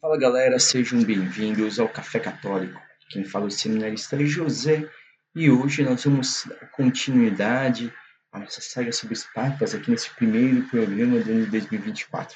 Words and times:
Fala 0.00 0.16
galera, 0.16 0.58
sejam 0.58 1.04
bem-vindos 1.04 1.78
ao 1.78 1.86
Café 1.86 2.18
Católico. 2.18 2.80
Quem 3.10 3.22
fala 3.22 3.44
é 3.44 3.48
o 3.48 3.50
seminarista 3.50 4.16
José 4.24 4.88
e 5.36 5.50
hoje 5.50 5.82
nós 5.82 6.02
vamos 6.02 6.46
dar 6.48 6.70
continuidade 6.70 7.92
à 8.32 8.38
nossa 8.38 8.62
saga 8.62 8.92
sobre 8.92 9.12
os 9.12 9.24
papas 9.24 9.74
aqui 9.74 9.90
nesse 9.90 10.08
primeiro 10.14 10.62
programa 10.68 11.20
do 11.20 11.30
ano 11.30 11.44
de 11.44 11.50
2024. 11.50 12.34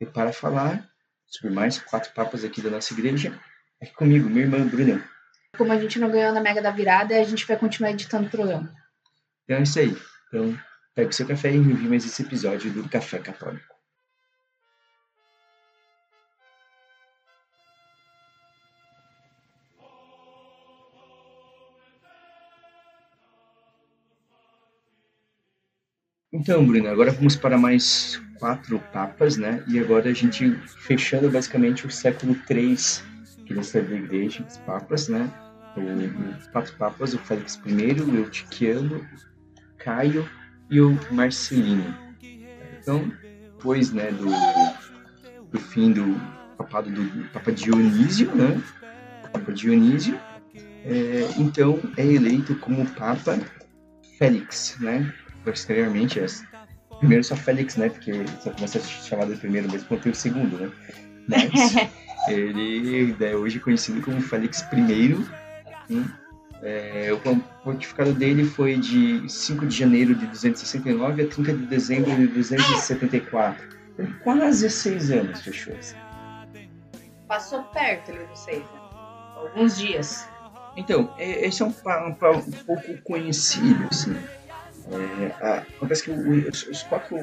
E 0.00 0.06
para 0.06 0.32
falar 0.32 0.88
sobre 1.26 1.54
mais 1.54 1.78
quatro 1.78 2.10
papas 2.14 2.44
aqui 2.44 2.62
da 2.62 2.70
nossa 2.70 2.94
igreja, 2.94 3.38
aqui 3.82 3.92
comigo, 3.92 4.30
minha 4.30 4.46
irmã 4.46 4.66
Bruna. 4.66 5.04
Como 5.58 5.70
a 5.70 5.78
gente 5.78 5.98
não 5.98 6.10
ganhou 6.10 6.32
na 6.32 6.40
Mega 6.40 6.62
da 6.62 6.70
Virada, 6.70 7.14
a 7.14 7.24
gente 7.24 7.46
vai 7.46 7.58
continuar 7.58 7.90
editando 7.90 8.26
o 8.26 8.30
programa. 8.30 8.74
Então 9.44 9.58
é 9.58 9.62
isso 9.62 9.78
aí. 9.78 9.94
Então, 10.28 10.58
pegue 10.94 11.10
o 11.10 11.12
seu 11.12 11.26
café 11.26 11.50
e 11.50 11.56
envie 11.56 11.88
mais 11.88 12.06
esse 12.06 12.22
episódio 12.22 12.70
do 12.70 12.88
Café 12.88 13.18
Católico. 13.18 13.71
Então, 26.42 26.66
Bruno, 26.66 26.88
agora 26.88 27.12
vamos 27.12 27.36
para 27.36 27.56
mais 27.56 28.20
quatro 28.40 28.80
papas, 28.92 29.36
né? 29.36 29.62
E 29.68 29.78
agora 29.78 30.10
a 30.10 30.12
gente 30.12 30.50
fechando 30.66 31.30
basicamente 31.30 31.86
o 31.86 31.90
século 31.90 32.36
III 32.50 32.76
que 33.46 33.54
nós 33.54 33.70
da 33.70 33.80
igreja, 33.80 34.44
os 34.44 34.58
papas, 34.58 35.06
né? 35.06 35.30
Os 36.36 36.48
quatro 36.48 36.74
papas, 36.74 37.14
o 37.14 37.18
Félix 37.20 37.60
I, 37.64 38.00
o 38.00 38.16
Eutiquiano, 38.16 39.06
Caio 39.78 40.28
e 40.68 40.80
o 40.80 40.98
Marcelino. 41.12 41.94
Então, 42.80 43.12
depois, 43.54 43.92
né, 43.92 44.10
do, 44.10 44.26
do 45.48 45.60
fim 45.60 45.92
do 45.92 46.20
papado 46.58 46.90
do 46.90 47.28
Papa 47.28 47.52
Dionísio, 47.52 48.34
né? 48.34 48.60
Papa 49.32 49.52
Dionísio, 49.52 50.18
é, 50.84 51.28
então 51.38 51.78
é 51.96 52.04
eleito 52.04 52.56
como 52.56 52.84
Papa 52.90 53.38
Félix, 54.18 54.76
né? 54.80 55.14
Posteriormente, 55.44 56.20
primeiro 56.98 57.24
só 57.24 57.36
Félix, 57.36 57.76
né? 57.76 57.88
Porque 57.88 58.12
só 58.40 58.50
começa 58.50 58.78
a 58.78 58.80
ser 58.80 59.08
chamado 59.08 59.34
de 59.34 59.40
primeiro, 59.40 59.70
mesmo 59.70 59.88
quando 59.88 60.02
tem 60.02 60.12
o 60.12 60.14
segundo, 60.14 60.56
né? 60.56 60.70
Mas 61.28 61.74
ele 62.28 63.16
é 63.20 63.34
hoje 63.34 63.58
conhecido 63.60 64.00
como 64.02 64.20
Félix 64.20 64.64
I. 64.72 65.16
Hein? 65.90 66.04
É, 66.62 67.12
o 67.12 67.18
pontificado 67.64 68.12
dele 68.12 68.44
foi 68.44 68.76
de 68.76 69.28
5 69.28 69.66
de 69.66 69.76
janeiro 69.76 70.14
de 70.14 70.26
269 70.26 71.22
a 71.22 71.26
30 71.26 71.52
de 71.54 71.66
dezembro 71.66 72.14
de 72.14 72.28
274. 72.28 73.72
Então, 73.94 74.06
quase 74.22 74.70
seis 74.70 75.10
anos 75.10 75.42
fechou. 75.42 75.74
Assim. 75.76 75.96
Passou 77.26 77.64
perto 77.64 78.12
ali 78.12 78.24
do 78.24 78.36
seis, 78.36 78.60
né? 78.60 78.80
Alguns 79.36 79.76
dias. 79.76 80.28
Então, 80.76 81.12
é, 81.18 81.46
esse 81.46 81.62
é 81.62 81.66
um, 81.66 81.70
um, 81.70 82.38
um 82.38 82.52
pouco 82.64 82.96
conhecido, 83.02 83.84
assim. 83.90 84.16
É, 84.90 85.46
a, 85.46 85.54
acontece 85.58 86.04
que 86.04 86.10
os, 86.10 86.66
os, 86.66 86.82
quatro 86.82 87.16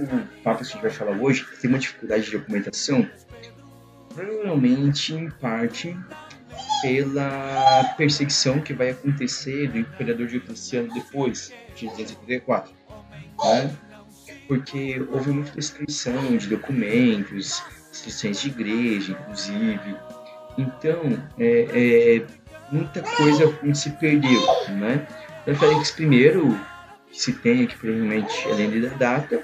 papas 0.44 0.68
que 0.68 0.74
a 0.74 0.76
gente 0.76 0.82
vai 0.82 0.92
falar 0.92 1.18
hoje 1.18 1.46
têm 1.62 1.70
uma 1.70 1.80
dificuldade 1.80 2.26
de 2.26 2.38
documentação, 2.38 3.10
provavelmente 4.14 5.14
em 5.14 5.30
parte 5.30 5.98
pela 6.82 7.84
perseguição 7.98 8.62
que 8.62 8.74
vai 8.74 8.92
acontecer 8.92 9.68
do 9.70 9.80
imperador 9.80 10.28
Diocleciano 10.28 10.94
depois 10.94 11.54
de 11.76 11.88
234, 11.88 12.72
né? 13.44 13.76
porque 14.50 15.00
houve 15.12 15.32
muita 15.32 15.52
destruição 15.52 16.36
de 16.36 16.48
documentos, 16.48 17.64
destruições 17.92 18.42
de 18.42 18.48
igreja, 18.50 19.12
inclusive. 19.12 19.96
Então, 20.58 21.02
é, 21.38 21.68
é, 22.18 22.26
muita 22.72 23.04
coisa 23.04 23.46
se 23.76 23.92
perdeu, 23.92 24.42
né? 24.70 25.08
Então, 25.44 25.56
Félix 25.56 25.98
I 26.00 26.34
que 27.12 27.22
se 27.22 27.34
tem 27.34 27.64
aqui 27.64 27.76
provavelmente 27.78 28.48
além 28.48 28.82
da 28.82 28.90
data, 28.90 29.42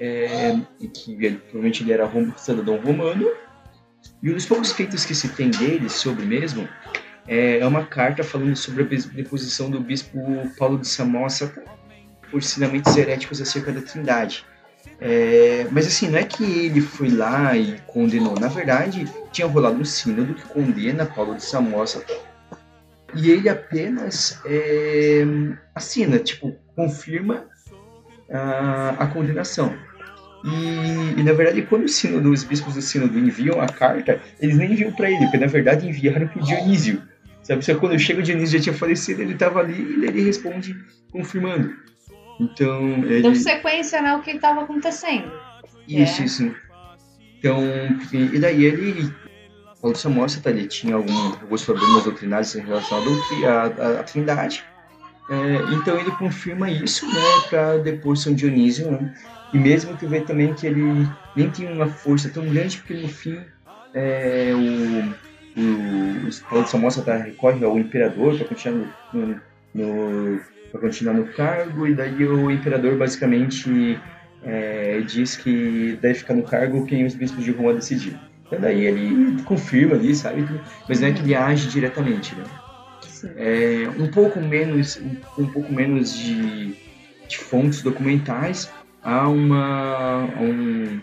é, 0.00 0.56
e 0.80 0.88
que 0.88 1.14
provavelmente 1.14 1.82
ele 1.82 1.92
era 1.92 2.04
rom, 2.04 2.32
cidadão 2.36 2.76
romano, 2.78 3.28
e 4.22 4.30
um 4.30 4.34
dos 4.34 4.46
poucos 4.46 4.72
feitos 4.72 5.04
que 5.04 5.14
se 5.14 5.28
tem 5.28 5.50
dele 5.50 5.88
sobre 5.88 6.24
mesmo 6.24 6.68
é, 7.26 7.58
é 7.58 7.66
uma 7.66 7.84
carta 7.84 8.22
falando 8.22 8.56
sobre 8.56 8.82
a 8.82 8.86
deposição 8.86 9.70
do 9.70 9.80
bispo 9.80 10.18
Paulo 10.58 10.78
de 10.78 10.88
Samosata 10.88 11.62
por 12.30 12.38
ensinamentos 12.38 12.96
heréticos 12.96 13.40
acerca 13.40 13.72
da 13.72 13.80
Trindade. 13.80 14.44
É, 15.00 15.66
mas 15.70 15.86
assim, 15.86 16.08
não 16.08 16.18
é 16.18 16.24
que 16.24 16.44
ele 16.44 16.80
foi 16.80 17.08
lá 17.08 17.56
e 17.56 17.80
condenou. 17.86 18.34
Na 18.38 18.48
verdade, 18.48 19.10
tinha 19.32 19.46
rolado 19.46 19.80
um 19.80 19.84
sínodo 19.84 20.34
que 20.34 20.42
condena 20.42 21.06
Paulo 21.06 21.34
de 21.34 21.44
Samosata 21.44 22.14
e 23.14 23.30
ele 23.30 23.48
apenas 23.48 24.40
é, 24.44 25.24
assina, 25.74 26.18
tipo, 26.18 26.56
confirma 26.74 27.44
a, 28.30 28.90
a 28.98 29.06
condenação. 29.06 29.74
E, 30.44 31.20
e, 31.20 31.22
na 31.22 31.32
verdade, 31.32 31.62
quando 31.62 31.84
o 31.84 31.88
sínodo, 31.88 32.30
os 32.30 32.44
bispos 32.44 32.74
do 32.74 32.82
sínodo 32.82 33.18
enviam 33.18 33.60
a 33.60 33.66
carta, 33.66 34.20
eles 34.40 34.56
nem 34.56 34.72
enviam 34.72 34.92
para 34.92 35.10
ele, 35.10 35.24
porque 35.24 35.38
na 35.38 35.46
verdade 35.46 35.88
enviaram 35.88 36.28
para 36.28 36.42
Dionísio. 36.42 37.02
Sabe? 37.42 37.64
Só 37.64 37.74
quando 37.74 37.98
chega 37.98 38.20
o 38.20 38.22
Dionísio 38.22 38.58
já 38.58 38.64
tinha 38.64 38.74
falecido, 38.74 39.22
ele 39.22 39.32
estava 39.32 39.60
ali 39.60 39.74
e 39.74 40.04
ele 40.04 40.22
responde 40.22 40.76
confirmando. 41.10 41.74
Então. 42.38 42.82
Ele... 43.04 43.22
Deu 43.22 43.34
sequência 43.34 44.02
né, 44.02 44.14
o 44.16 44.20
que 44.20 44.32
estava 44.32 44.62
acontecendo. 44.62 45.32
Isso, 45.88 46.22
é. 46.22 46.24
isso. 46.24 46.54
Então, 47.38 47.62
e 48.12 48.38
daí 48.38 48.64
ele 48.64 49.12
Paulo 49.84 49.98
Samosa 49.98 50.40
tá, 50.40 50.48
ele 50.48 50.66
tinha 50.66 50.94
algum, 50.94 51.26
alguns 51.42 51.62
problemas 51.62 52.04
doutrinários 52.04 52.54
em 52.54 52.62
relação 52.62 52.98
à, 52.98 53.50
à, 53.50 54.00
à 54.00 54.02
Trindade. 54.02 54.64
É, 55.28 55.74
então 55.74 55.98
ele 55.98 56.10
confirma 56.12 56.70
isso, 56.70 57.06
né, 57.06 57.20
para 57.48 57.78
depor 57.78 58.16
São 58.16 58.34
Dionísio, 58.34 58.90
né? 58.90 59.14
E 59.52 59.58
mesmo 59.58 59.96
que 59.96 60.06
vê 60.06 60.20
também 60.20 60.52
que 60.52 60.66
ele 60.66 61.08
nem 61.34 61.48
tinha 61.48 61.72
uma 61.72 61.86
força 61.86 62.28
tão 62.28 62.46
grande, 62.46 62.78
porque 62.78 62.94
no 62.94 63.08
fim 63.08 63.40
é, 63.94 64.50
o, 64.52 65.60
o, 65.60 66.28
o 66.28 66.44
Paulo 66.48 66.64
de 66.64 66.70
Samosa 66.70 67.02
tá, 67.02 67.16
recorre 67.16 67.64
ao 67.64 67.78
imperador 67.78 68.36
para 68.36 68.46
continuar 68.48 68.90
no, 69.12 69.40
no, 69.74 70.40
continuar 70.78 71.14
no 71.14 71.26
cargo, 71.28 71.86
e 71.86 71.94
daí 71.94 72.26
o 72.26 72.50
imperador 72.50 72.96
basicamente 72.96 73.98
é, 74.42 75.00
diz 75.00 75.36
que 75.36 75.96
deve 76.02 76.14
ficar 76.14 76.34
no 76.34 76.42
cargo 76.42 76.84
quem 76.84 77.06
os 77.06 77.14
bispos 77.14 77.44
de 77.44 77.52
Roma 77.52 77.74
decidirem. 77.74 78.18
Então 78.46 78.60
daí 78.60 78.84
ele 78.84 79.40
confirma 79.42 79.94
ali, 79.94 80.14
sabe? 80.14 80.46
Mas 80.88 81.00
não 81.00 81.08
é 81.08 81.12
que 81.12 81.22
ele 81.22 81.34
age 81.34 81.68
diretamente, 81.68 82.34
né? 82.34 82.44
É, 83.36 83.88
um 83.98 84.10
pouco 84.10 84.40
menos, 84.40 85.00
um, 85.38 85.46
pouco 85.46 85.72
menos 85.72 86.16
de, 86.16 86.74
de 87.28 87.38
fontes 87.38 87.82
documentais. 87.82 88.70
Há 89.02 89.28
uma 89.28 90.24
um 90.40 91.00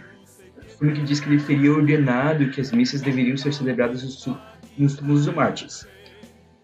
filme 0.79 0.93
que 0.93 1.03
diz 1.03 1.19
que 1.19 1.29
ele 1.29 1.41
teria 1.41 1.71
ordenado 1.71 2.49
que 2.49 2.59
as 2.59 2.71
missas 2.71 3.01
deveriam 3.01 3.37
ser 3.37 3.53
celebradas 3.53 4.03
nos, 4.03 4.27
nos 4.77 4.95
túmulos 4.95 5.25
dos 5.25 5.35
mártires. 5.35 5.87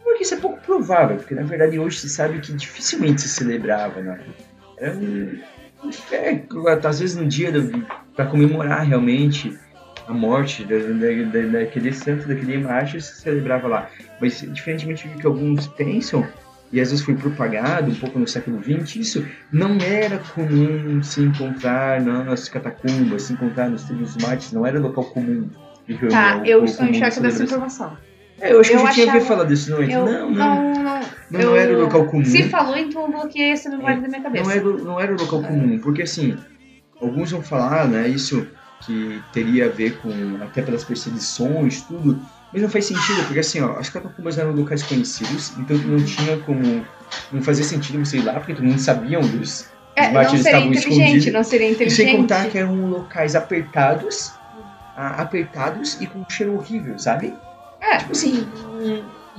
Porque 0.04 0.24
isso 0.24 0.34
é 0.34 0.38
pouco 0.38 0.60
provável, 0.62 1.18
porque 1.18 1.36
na 1.36 1.44
verdade 1.44 1.78
hoje 1.78 2.00
se 2.00 2.10
sabe 2.10 2.40
que 2.40 2.52
dificilmente 2.54 3.22
se 3.22 3.30
celebrava, 3.30 4.02
né? 4.02 4.20
Era 4.80 4.96
um, 4.96 5.40
é, 6.12 6.44
às 6.88 7.00
vezes 7.00 7.16
no 7.16 7.28
dia 7.28 7.52
para 8.16 8.26
comemorar 8.26 8.84
realmente 8.86 9.58
a 10.08 10.14
morte 10.14 10.64
da, 10.64 10.78
da, 10.78 11.60
daquele 11.60 11.92
santo, 11.92 12.28
daquele 12.28 12.58
macho, 12.58 13.00
se 13.00 13.22
celebrava 13.22 13.68
lá. 13.68 13.90
Mas, 14.22 14.40
diferentemente 14.42 15.08
do 15.08 15.20
que 15.20 15.28
alguns 15.28 15.68
pensam, 15.68 16.26
e 16.72 16.82
às 16.82 16.92
vezes 16.92 17.06
foi 17.06 17.16
propagado 17.16 17.92
um 17.92 17.96
pouco 17.96 18.20
no 18.20 18.28
século 18.28 18.62
XX, 18.62 18.96
isso 18.98 19.26
não 19.52 19.78
era 19.80 20.20
comum 20.34 21.02
se 21.02 21.22
encontrar 21.22 22.02
nas 22.02 22.50
catacumbas, 22.50 23.24
se 23.24 23.34
encontrar 23.34 23.70
nos 23.70 23.84
túmulos 23.84 24.16
mártires, 24.18 24.54
não 24.54 24.66
era 24.66 24.80
local 24.80 25.06
comum. 25.06 25.50
De 25.88 25.94
reunião, 25.94 26.22
tá, 26.22 26.42
eu 26.46 26.66
estou 26.66 26.86
em 26.86 26.94
choque 26.94 27.20
dessa 27.22 27.44
informação. 27.44 27.98
É, 28.40 28.54
eu 28.54 28.60
acho 28.60 28.72
eu 28.72 28.82
que 28.82 28.84
a 28.84 28.92
gente 28.92 29.02
achava... 29.02 29.20
tinha 29.20 29.22
falar 29.26 29.44
disso, 29.46 29.72
não, 29.72 29.82
eu, 29.82 30.06
não, 30.06 30.30
não, 30.30 30.32
não, 30.32 30.84
não, 30.84 31.02
não, 31.32 31.40
eu... 31.40 31.56
era 31.56 31.74
o 31.74 31.82
local 31.82 32.06
comum. 32.06 32.26
Se 32.26 32.44
falou, 32.50 32.78
então 32.78 33.04
eu 33.04 33.12
bloqueei 33.12 33.52
essa 33.52 33.70
memória 33.70 33.96
é, 33.96 34.02
da 34.02 34.08
minha 34.08 34.22
cabeça. 34.22 34.44
Não 34.44 34.52
era, 34.52 34.64
não 34.84 35.00
era 35.00 35.14
o 35.14 35.18
local 35.18 35.42
comum, 35.42 35.80
porque 35.80 36.04
assim, 36.04 36.38
alguns 37.02 37.32
vão 37.32 37.42
falar, 37.42 37.88
né, 37.88 38.08
isso 38.08 38.48
que 38.82 39.22
teria 39.34 39.66
a 39.66 39.70
ver 39.70 39.98
com 39.98 40.12
até 40.42 40.62
pelas 40.62 40.84
perseguições, 40.84 41.82
tudo, 41.82 42.20
mas 42.54 42.62
não 42.62 42.70
faz 42.70 42.86
sentido, 42.86 43.24
porque 43.26 43.40
assim, 43.40 43.62
ó, 43.62 43.78
as 43.78 43.90
catacumbas 43.90 44.38
eram 44.38 44.52
locais 44.52 44.84
conhecidos, 44.84 45.54
então 45.58 45.78
não 45.78 46.04
tinha 46.04 46.38
como. 46.40 46.86
Não 47.32 47.42
fazia 47.42 47.64
sentido 47.64 48.00
você 48.00 48.18
ir 48.18 48.24
lá, 48.24 48.34
porque 48.34 48.54
todo 48.54 48.66
mundo 48.66 48.80
sabia 48.80 49.20
onde 49.20 49.38
os, 49.38 49.70
é, 49.98 50.12
mártires 50.12 50.46
estavam 50.46 50.72
escondidos. 50.72 51.26
Não 51.34 51.44
seria 51.44 51.72
inteligente. 51.72 52.02
E 52.02 52.06
sem 52.06 52.18
contar 52.18 52.50
que 52.50 52.58
eram 52.58 52.90
locais 52.90 53.36
apertados, 53.36 54.32
apertados 54.96 56.00
e 56.00 56.06
com 56.06 56.20
um 56.20 56.30
cheiro 56.30 56.54
horrível, 56.54 56.98
sabe? 57.00 57.34
É. 57.82 57.98
Tipo 57.98 58.12
assim, 58.12 58.48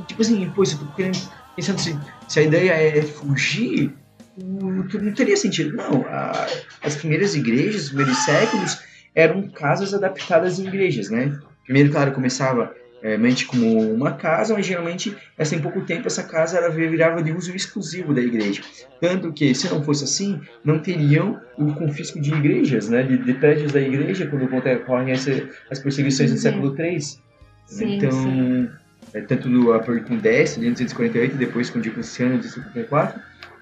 tipo 0.06 0.20
assim, 0.20 0.52
pois 0.54 0.72
eu 0.72 0.78
tô 0.78 0.86
querendo, 0.86 1.18
pensando 1.54 1.80
se, 1.80 1.96
se 2.26 2.40
a 2.40 2.42
ideia 2.42 2.72
é 2.72 3.02
fugir, 3.02 3.94
não 4.36 5.12
teria 5.14 5.36
sentido. 5.36 5.76
Não, 5.76 6.04
a, 6.08 6.46
as 6.82 6.96
primeiras 6.96 7.36
igrejas, 7.36 7.84
os 7.84 7.88
primeiros 7.88 8.18
séculos, 8.24 8.78
eram 9.14 9.48
casas 9.48 9.94
adaptadas 9.94 10.58
em 10.58 10.66
igrejas, 10.66 11.10
né? 11.10 11.38
Primeiro, 11.64 11.90
claro, 11.90 12.12
começava 12.12 12.74
é, 13.02 13.16
mente 13.16 13.46
como 13.46 13.92
uma 13.92 14.12
casa, 14.12 14.54
mas 14.54 14.66
geralmente, 14.66 15.16
assim, 15.36 15.56
em 15.56 15.60
pouco 15.60 15.82
tempo, 15.82 16.06
essa 16.06 16.22
casa 16.22 16.58
ela 16.58 16.70
virava 16.70 17.22
de 17.22 17.32
uso 17.32 17.54
exclusivo 17.54 18.12
da 18.12 18.20
igreja. 18.20 18.62
Tanto 19.00 19.32
que, 19.32 19.54
se 19.54 19.68
não 19.68 19.82
fosse 19.82 20.04
assim, 20.04 20.40
não 20.64 20.78
teriam 20.80 21.40
o 21.56 21.72
confisco 21.74 22.20
de 22.20 22.32
igrejas, 22.32 22.88
né, 22.88 23.02
de, 23.02 23.18
de 23.18 23.34
prédios 23.34 23.72
da 23.72 23.80
igreja, 23.80 24.26
quando 24.26 24.44
ocorrem 24.44 25.12
as 25.12 25.78
perseguições 25.78 26.30
do 26.30 26.36
uhum. 26.36 26.42
século 26.42 26.76
III. 26.76 27.00
Sim, 27.00 27.96
então, 27.96 28.10
sim. 28.10 28.68
É, 29.14 29.20
tanto 29.20 29.48
no 29.48 29.78
com 30.04 30.16
10, 30.16 30.56
de 30.56 30.70
248, 30.70 31.34
e 31.34 31.38
depois 31.38 31.70
com 31.70 31.80
Diocleciano, 31.80 32.38
de 32.38 32.48
54, 32.48 33.20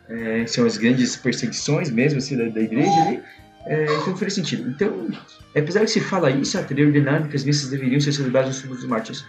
é, 0.08 0.46
são 0.46 0.64
as 0.64 0.76
grandes 0.76 1.16
perseguições 1.16 1.90
mesmo 1.90 2.19
assim, 2.19 2.37
da, 2.37 2.48
da 2.48 2.60
igreja 2.60 2.90
ali. 3.06 3.20
É, 3.66 3.84
então 3.84 4.16
faz 4.16 4.34
sentido. 4.34 4.70
Então, 4.70 5.08
apesar 5.54 5.84
de 5.84 5.90
se 5.90 6.00
fala 6.00 6.30
isso, 6.30 6.62
teria 6.64 6.86
ordenado 6.86 7.28
que 7.28 7.36
as 7.36 7.44
missas 7.44 7.68
deveriam 7.68 8.00
ser 8.00 8.12
celebradas 8.12 8.50
nos 8.50 8.58
túmulos 8.60 8.80
dos 8.80 8.88
mártires. 8.88 9.24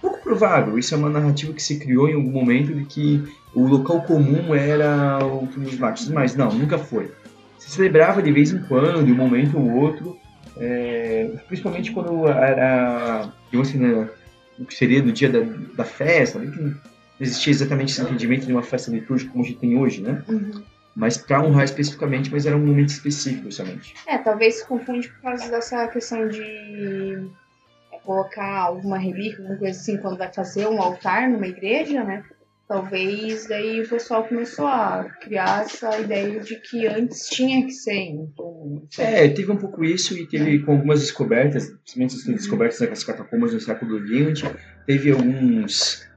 Pouco 0.00 0.20
provável, 0.22 0.78
isso 0.78 0.94
é 0.94 0.98
uma 0.98 1.10
narrativa 1.10 1.52
que 1.52 1.62
se 1.62 1.78
criou 1.78 2.08
em 2.08 2.14
algum 2.14 2.30
momento 2.30 2.74
de 2.74 2.84
que 2.86 3.22
o 3.54 3.66
local 3.66 4.02
comum 4.02 4.54
era 4.54 5.18
o 5.24 5.46
túmulo 5.46 5.70
dos 5.70 5.78
mártires, 5.78 6.10
mas 6.10 6.34
não, 6.34 6.50
nunca 6.52 6.78
foi. 6.78 7.12
Se 7.58 7.70
celebrava 7.70 8.22
de 8.22 8.32
vez 8.32 8.50
em 8.50 8.62
quando, 8.62 9.04
de 9.04 9.12
um 9.12 9.14
momento 9.14 9.58
ou 9.58 9.70
outro, 9.70 10.16
é, 10.56 11.30
principalmente 11.46 11.92
quando 11.92 12.26
era, 12.26 13.30
assim, 13.60 13.78
né, 13.78 14.08
o 14.58 14.64
que 14.64 14.74
seria 14.74 15.02
do 15.02 15.12
dia 15.12 15.28
da, 15.28 15.40
da 15.76 15.84
festa, 15.84 16.38
né, 16.38 16.52
não 16.56 16.74
existia 17.20 17.52
exatamente 17.52 17.92
esse 17.92 18.02
entendimento 18.02 18.46
de 18.46 18.52
uma 18.52 18.62
festa 18.62 18.90
litúrgica 18.90 19.30
como 19.30 19.44
a 19.44 19.46
gente 19.46 19.58
tem 19.58 19.78
hoje, 19.78 20.00
né? 20.00 20.22
Uhum 20.28 20.62
mas 20.94 21.16
para 21.16 21.42
honrar 21.42 21.64
especificamente, 21.64 22.30
mas 22.30 22.46
era 22.46 22.56
um 22.56 22.64
momento 22.64 22.90
específico 22.90 23.50
somente. 23.50 23.94
É, 24.06 24.18
talvez 24.18 24.56
se 24.56 24.66
confunde 24.66 25.08
por 25.08 25.22
causa 25.22 25.50
dessa 25.50 25.88
questão 25.88 26.28
de 26.28 27.28
é, 27.92 27.98
colocar 28.04 28.58
alguma 28.58 28.98
relíquia, 28.98 29.38
alguma 29.38 29.58
coisa 29.58 29.78
assim, 29.78 29.96
quando 29.96 30.18
vai 30.18 30.32
fazer 30.32 30.66
um 30.66 30.80
altar 30.80 31.28
numa 31.28 31.46
igreja, 31.46 32.04
né? 32.04 32.22
Talvez 32.68 33.46
daí 33.48 33.82
o 33.82 33.88
pessoal 33.88 34.24
começou 34.24 34.66
a 34.66 35.04
criar 35.20 35.62
essa 35.62 35.98
ideia 35.98 36.40
de 36.40 36.56
que 36.56 36.86
antes 36.86 37.28
tinha 37.28 37.66
que 37.66 37.72
ser. 37.72 37.92
Então, 37.92 38.82
é, 38.96 39.28
teve 39.28 39.52
um 39.52 39.56
pouco 39.56 39.84
isso 39.84 40.16
e 40.16 40.26
teve 40.26 40.60
com 40.60 40.72
algumas 40.72 41.00
descobertas, 41.00 41.68
principalmente 41.68 42.16
as 42.16 42.24
descobertas 42.24 42.78
das 42.78 43.04
catacumbas 43.04 43.52
no 43.52 43.60
século 43.60 43.98
XX, 43.98 44.50
teve 44.86 45.10
alguns 45.10 46.08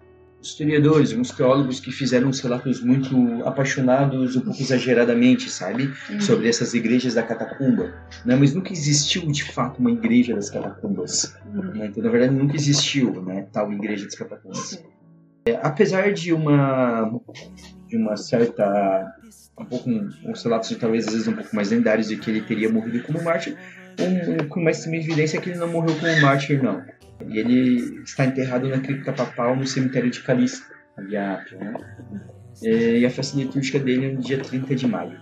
historiadores, 0.48 1.12
alguns 1.12 1.32
teólogos 1.32 1.80
que 1.80 1.92
fizeram 1.92 2.30
uns 2.30 2.40
relatos 2.40 2.82
muito 2.82 3.16
apaixonados, 3.46 4.36
um 4.36 4.42
pouco 4.42 4.62
exageradamente, 4.62 5.50
sabe? 5.50 5.92
Uhum. 6.10 6.22
Sobre 6.22 6.48
essas 6.48 6.74
igrejas 6.74 7.14
da 7.14 7.24
catacumba. 7.24 7.94
Né? 8.26 8.36
Mas 8.36 8.54
nunca 8.54 8.72
existiu, 8.72 9.30
de 9.32 9.44
fato, 9.44 9.80
uma 9.80 9.92
igreja 9.92 10.36
das 10.36 10.50
catacumbas. 10.50 11.36
Uhum. 11.54 11.74
Né? 11.74 11.88
Então, 11.88 12.04
na 12.04 12.10
verdade, 12.10 12.34
nunca 12.34 12.56
existiu 12.56 13.22
né, 13.24 13.48
tal 13.52 13.72
igreja 13.72 14.06
das 14.06 14.16
catacumbas. 14.16 14.84
É, 15.48 15.60
apesar 15.62 16.14
de 16.14 16.34
uma, 16.34 17.20
de 17.88 17.98
uma 17.98 18.16
certa... 18.16 19.14
Um 19.58 19.64
pouco, 19.64 19.90
uns 19.90 20.44
relatos 20.44 20.76
talvez 20.76 21.08
às 21.08 21.14
vezes 21.14 21.28
um 21.30 21.34
pouco 21.34 21.56
mais 21.56 21.72
lendários 21.72 22.10
de 22.10 22.18
que 22.18 22.30
ele 22.30 22.42
teria 22.42 22.70
morrido 22.70 23.02
como 23.04 23.24
mártir, 23.24 23.56
um, 24.00 24.48
com 24.50 24.62
mais 24.62 24.86
evidência 24.86 25.38
é 25.38 25.42
que 25.42 25.50
ele 25.50 25.60
não 25.60 25.70
morreu 25.70 25.96
como 25.98 26.22
mártir, 26.22 26.62
não. 26.62 26.84
E 27.28 27.40
ele 27.40 28.02
está 28.04 28.26
enterrado 28.26 28.68
na 28.68 28.80
cripta 28.80 29.14
papal 29.14 29.56
no 29.56 29.66
cemitério 29.66 30.10
de 30.10 30.22
Calista, 30.22 30.74
ali 30.98 31.16
a 31.16 31.36
Ápia, 31.36 31.58
né? 31.58 31.74
E 32.62 33.06
a 33.06 33.10
festa 33.10 33.38
litúrgica 33.38 33.80
dele 33.80 34.06
é 34.08 34.12
no 34.14 34.22
dia 34.22 34.40
30 34.40 34.76
de 34.76 34.88
maio. 34.88 35.20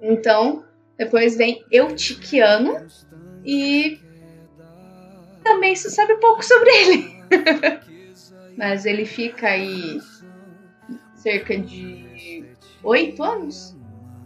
Então, 0.00 0.64
depois 0.96 1.36
vem 1.36 1.64
Eutiquiano 1.70 2.86
e 3.44 4.00
também 5.42 5.74
se 5.74 5.90
sabe 5.90 6.16
pouco 6.16 6.44
sobre 6.44 6.70
ele. 6.70 7.16
Mas 8.56 8.86
ele 8.86 9.04
fica 9.04 9.48
aí 9.48 10.00
cerca 11.14 11.58
de 11.58 12.44
oito 12.82 13.22
anos 13.22 13.75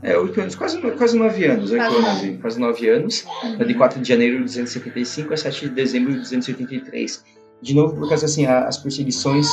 é, 0.02 0.16
oito 0.16 0.40
anos, 0.40 0.54
quase, 0.54 0.80
quase 0.80 1.18
nove 1.18 1.44
anos, 1.44 1.70
quase, 1.70 2.00
nove. 2.00 2.38
quase 2.38 2.60
nove 2.60 2.88
anos. 2.88 3.26
Uhum. 3.42 3.58
De 3.58 3.74
4 3.74 4.00
de 4.00 4.08
janeiro 4.08 4.38
de 4.38 4.44
275 4.44 5.34
a 5.34 5.36
7 5.36 5.68
de 5.68 5.74
dezembro 5.74 6.12
de 6.12 6.20
283. 6.20 7.24
De 7.60 7.74
novo, 7.74 7.94
por 7.96 8.08
causa 8.08 8.24
assim, 8.24 8.46
as 8.46 8.78
perseguições 8.78 9.46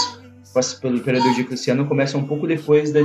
pelo 0.81 0.97
imperador 0.97 1.33
Diocleciano 1.35 1.85
começam 1.85 2.21
um 2.21 2.25
pouco 2.25 2.47
depois 2.47 2.91
da, 2.91 3.01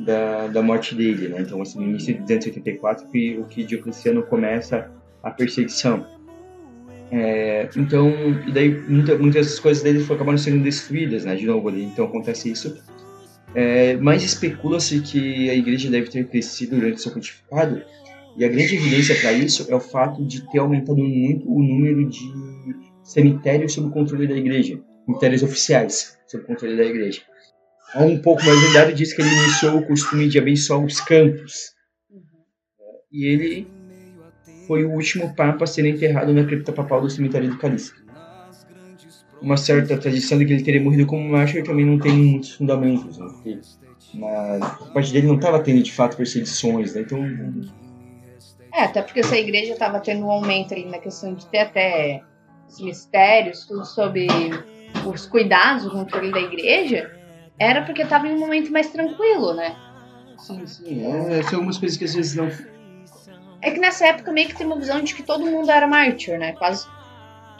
da, 0.00 0.46
da 0.48 0.62
morte 0.62 0.94
dele, 0.94 1.28
né? 1.28 1.40
Então, 1.40 1.60
assim, 1.60 1.78
no 1.78 1.88
início 1.88 2.14
de 2.14 2.20
284, 2.20 3.08
que, 3.08 3.38
o 3.38 3.44
que 3.44 3.64
Diocleciano 3.64 4.22
começa 4.22 4.90
a 5.22 5.30
perseguição. 5.30 6.06
É, 7.10 7.68
então, 7.76 8.10
e 8.46 8.52
daí 8.52 8.70
muita, 8.88 9.16
muitas 9.18 9.58
coisas 9.58 9.82
dele 9.82 10.04
acabaram 10.04 10.38
sendo 10.38 10.62
destruídas, 10.62 11.24
né? 11.24 11.34
De 11.34 11.46
novo, 11.46 11.68
ali. 11.68 11.84
então 11.84 12.04
acontece 12.04 12.50
isso. 12.50 12.76
É, 13.54 13.96
mas 13.96 14.22
especula-se 14.22 15.00
que 15.00 15.50
a 15.50 15.54
igreja 15.54 15.90
deve 15.90 16.08
ter 16.08 16.26
crescido 16.26 16.76
durante 16.76 17.02
seu 17.02 17.12
pontificado, 17.12 17.82
e 18.36 18.44
a 18.44 18.48
grande 18.48 18.76
evidência 18.76 19.14
para 19.20 19.32
isso 19.32 19.66
é 19.70 19.74
o 19.74 19.80
fato 19.80 20.24
de 20.24 20.40
ter 20.50 20.58
aumentado 20.58 21.02
muito 21.02 21.46
o 21.46 21.62
número 21.62 22.08
de 22.08 22.20
cemitérios 23.02 23.74
sob 23.74 23.92
controle 23.92 24.26
da 24.26 24.34
igreja, 24.34 24.80
cemitérios 25.04 25.42
oficiais 25.42 26.18
sob 26.26 26.44
controle 26.44 26.76
da 26.76 26.84
igreja. 26.84 27.20
Há 27.94 28.04
um 28.04 28.18
pouco 28.18 28.42
mais 28.42 28.58
lendário 28.62 28.94
diz 28.94 29.12
que 29.12 29.20
ele 29.20 29.30
iniciou 29.30 29.78
o 29.78 29.86
costume 29.86 30.28
de 30.28 30.38
abençoar 30.38 30.82
os 30.82 30.98
campos. 30.98 31.72
E 33.12 33.26
ele 33.26 33.66
foi 34.66 34.84
o 34.84 34.92
último 34.92 35.36
papa 35.36 35.64
a 35.64 35.66
ser 35.66 35.84
enterrado 35.84 36.32
na 36.32 36.44
cripta 36.44 36.72
papal 36.72 37.02
do 37.02 37.10
cemitério 37.10 37.50
de 37.50 37.58
Calista 37.58 38.01
uma 39.42 39.56
certa 39.56 39.98
tradição 39.98 40.38
de 40.38 40.46
que 40.46 40.52
ele 40.52 40.62
teria 40.62 40.80
morrido 40.80 41.06
como 41.06 41.28
mártir 41.28 41.64
também 41.64 41.84
não 41.84 41.98
tem 41.98 42.12
muitos 42.12 42.52
fundamentos, 42.52 43.18
né? 43.18 43.26
Porque 43.26 43.60
na 44.14 44.60
parte 44.92 45.12
dele 45.12 45.26
não 45.26 45.36
estava 45.36 45.60
tendo 45.60 45.82
de 45.82 45.92
fato 45.92 46.16
perseguições, 46.16 46.94
né? 46.94 47.02
Então. 47.02 47.18
É, 48.72 48.84
até 48.84 49.02
porque 49.02 49.20
essa 49.20 49.36
igreja 49.36 49.72
estava 49.72 50.00
tendo 50.00 50.24
um 50.24 50.30
aumento 50.30 50.72
ali 50.72 50.86
na 50.86 50.98
questão 50.98 51.34
de 51.34 51.44
ter 51.46 51.58
até 51.58 52.22
os 52.68 52.80
mistérios, 52.80 53.66
tudo 53.66 53.84
sobre 53.84 54.26
os 55.04 55.26
cuidados, 55.26 55.86
o 55.86 55.90
controle 55.90 56.30
da 56.30 56.40
igreja, 56.40 57.10
era 57.58 57.82
porque 57.82 58.02
estava 58.02 58.26
em 58.28 58.34
um 58.34 58.38
momento 58.38 58.72
mais 58.72 58.90
tranquilo, 58.90 59.52
né? 59.54 59.76
Sim, 60.38 60.66
sim. 60.66 61.04
É, 61.04 61.42
são 61.42 61.56
algumas 61.56 61.78
coisas 61.78 61.98
que 61.98 62.04
às 62.04 62.14
vezes 62.14 62.34
não. 62.34 62.50
É 63.60 63.70
que 63.70 63.78
nessa 63.78 64.06
época 64.06 64.32
meio 64.32 64.48
que 64.48 64.56
tem 64.56 64.66
uma 64.66 64.78
visão 64.78 65.02
de 65.02 65.14
que 65.14 65.22
todo 65.22 65.46
mundo 65.46 65.70
era 65.70 65.86
mártir, 65.86 66.38
né? 66.38 66.52
Quase 66.54 66.86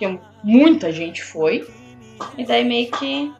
que 0.02 0.20
muita 0.42 0.92
gente 0.92 1.22
foi. 1.22 1.66
E 2.36 2.44
daí 2.44 2.64
meio 2.64 2.90
que. 2.90 3.32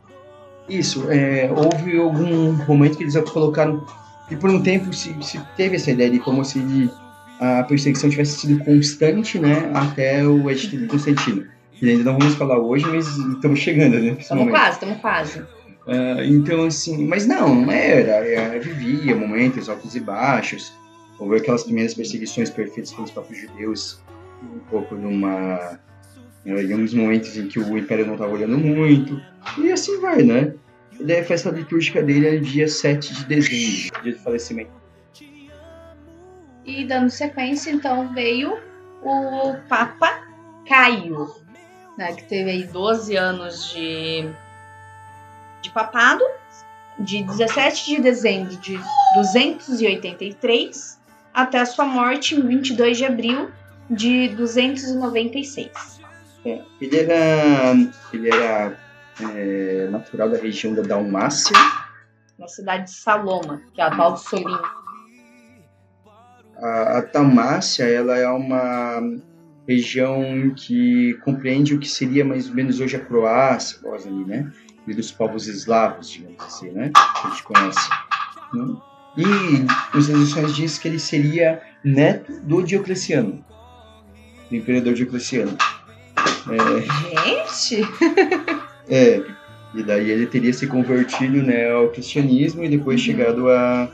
Isso, 0.68 1.10
é, 1.10 1.50
houve 1.50 1.98
algum 1.98 2.52
momento 2.66 2.96
que 2.96 3.04
eles 3.04 3.16
colocaram. 3.30 3.84
E 4.30 4.36
por 4.36 4.48
um 4.50 4.62
tempo 4.62 4.92
se, 4.92 5.14
se 5.22 5.40
teve 5.56 5.76
essa 5.76 5.90
ideia 5.90 6.10
de 6.10 6.18
como 6.20 6.44
se 6.44 6.90
a 7.40 7.64
perseguição 7.64 8.08
tivesse 8.08 8.38
sido 8.38 8.64
constante, 8.64 9.38
né? 9.38 9.70
Até 9.74 10.24
o 10.24 10.48
Edito 10.48 10.76
de 10.76 10.86
Constantino. 10.86 11.46
E 11.80 11.90
ainda 11.90 12.04
não 12.04 12.18
vamos 12.18 12.34
falar 12.36 12.58
hoje, 12.58 12.86
mas 12.86 13.06
estamos 13.08 13.58
chegando, 13.58 13.98
né? 13.98 14.16
Estamos 14.18 14.48
quase, 14.48 14.74
estamos 14.74 14.98
quase. 15.00 15.40
Uh, 15.40 16.22
então, 16.24 16.66
assim, 16.66 17.04
mas 17.08 17.26
não, 17.26 17.52
não 17.52 17.72
era. 17.72 18.24
era 18.24 18.60
vivia 18.60 19.16
momentos 19.16 19.68
altos 19.68 19.96
e 19.96 20.00
baixos. 20.00 20.72
Houve 21.18 21.36
aquelas 21.36 21.64
primeiras 21.64 21.94
perseguições 21.94 22.50
perfeitas 22.50 22.92
pelos 22.92 23.10
próprios 23.10 23.40
judeus, 23.40 24.00
um 24.42 24.60
pouco 24.70 24.94
numa 24.94 25.78
em 26.44 26.74
uns 26.74 26.92
momentos 26.92 27.36
em 27.36 27.46
que 27.46 27.58
o 27.58 27.78
Império 27.78 28.06
não 28.06 28.14
estava 28.14 28.32
olhando 28.32 28.58
muito. 28.58 29.20
E 29.58 29.70
assim 29.70 30.00
vai, 30.00 30.22
né? 30.22 30.52
E 31.00 31.12
a 31.12 31.24
festa 31.24 31.50
litúrgica 31.50 32.02
dele 32.02 32.36
é 32.36 32.36
dia 32.38 32.68
7 32.68 33.14
de 33.14 33.24
dezembro, 33.24 34.02
dia 34.02 34.12
de 34.12 34.18
falecimento. 34.18 34.70
E 36.64 36.84
dando 36.84 37.10
sequência, 37.10 37.70
então, 37.70 38.12
veio 38.14 38.56
o 39.02 39.56
Papa 39.68 40.28
Caio, 40.68 41.28
né, 41.98 42.12
que 42.14 42.24
teve 42.24 42.50
aí 42.50 42.64
12 42.64 43.16
anos 43.16 43.72
de, 43.72 44.28
de 45.60 45.70
papado, 45.70 46.24
de 47.00 47.24
17 47.24 47.96
de 47.96 48.00
dezembro 48.00 48.56
de 48.56 48.78
283 49.16 51.00
até 51.34 51.58
a 51.58 51.66
sua 51.66 51.84
morte 51.84 52.36
em 52.36 52.46
22 52.46 52.98
de 52.98 53.04
abril 53.04 53.50
de 53.90 54.28
296. 54.28 56.01
É, 56.44 56.60
ele 56.80 56.96
era, 56.98 57.74
ele 58.12 58.28
era 58.28 58.76
é, 59.20 59.88
natural 59.90 60.30
da 60.30 60.38
região 60.38 60.74
da 60.74 60.82
Dalmácia. 60.82 61.56
Na 62.38 62.48
cidade 62.48 62.84
de 62.84 62.90
Saloma, 62.92 63.62
que 63.72 63.80
é 63.80 63.84
a 63.84 63.88
atual 63.88 64.14
de 64.14 64.22
Solim. 64.22 64.58
A, 66.56 66.98
a 66.98 67.00
Dalmácia 67.02 67.84
ela 67.84 68.16
é 68.16 68.28
uma 68.28 69.00
região 69.68 70.52
que 70.56 71.14
compreende 71.24 71.74
o 71.74 71.78
que 71.78 71.88
seria 71.88 72.24
mais 72.24 72.48
ou 72.48 72.54
menos 72.54 72.80
hoje 72.80 72.96
a 72.96 73.00
Croácia, 73.00 73.78
ali, 73.92 74.24
né? 74.24 74.52
E 74.86 74.94
dos 74.94 75.12
povos 75.12 75.46
eslavos, 75.46 76.10
digamos 76.10 76.42
assim, 76.42 76.70
né? 76.72 76.90
Que 76.90 77.26
a 77.26 77.30
gente 77.30 77.42
conhece. 77.44 77.90
Né? 78.52 78.76
E 79.16 79.96
as 79.96 80.06
tradições 80.06 80.56
diz 80.56 80.78
que 80.78 80.88
ele 80.88 80.98
seria 80.98 81.62
neto 81.84 82.40
do 82.40 82.62
Diocleciano. 82.62 83.44
do 84.50 84.56
imperador 84.56 84.94
Diocleciano. 84.94 85.56
É... 86.50 87.70
Gente! 87.70 87.82
é, 88.88 89.22
e 89.74 89.82
daí 89.82 90.10
ele 90.10 90.26
teria 90.26 90.52
se 90.52 90.66
convertido 90.66 91.42
né, 91.42 91.70
ao 91.70 91.88
cristianismo 91.88 92.64
e 92.64 92.68
depois 92.68 93.00
uhum. 93.00 93.06
chegado 93.06 93.48
a, 93.48 93.90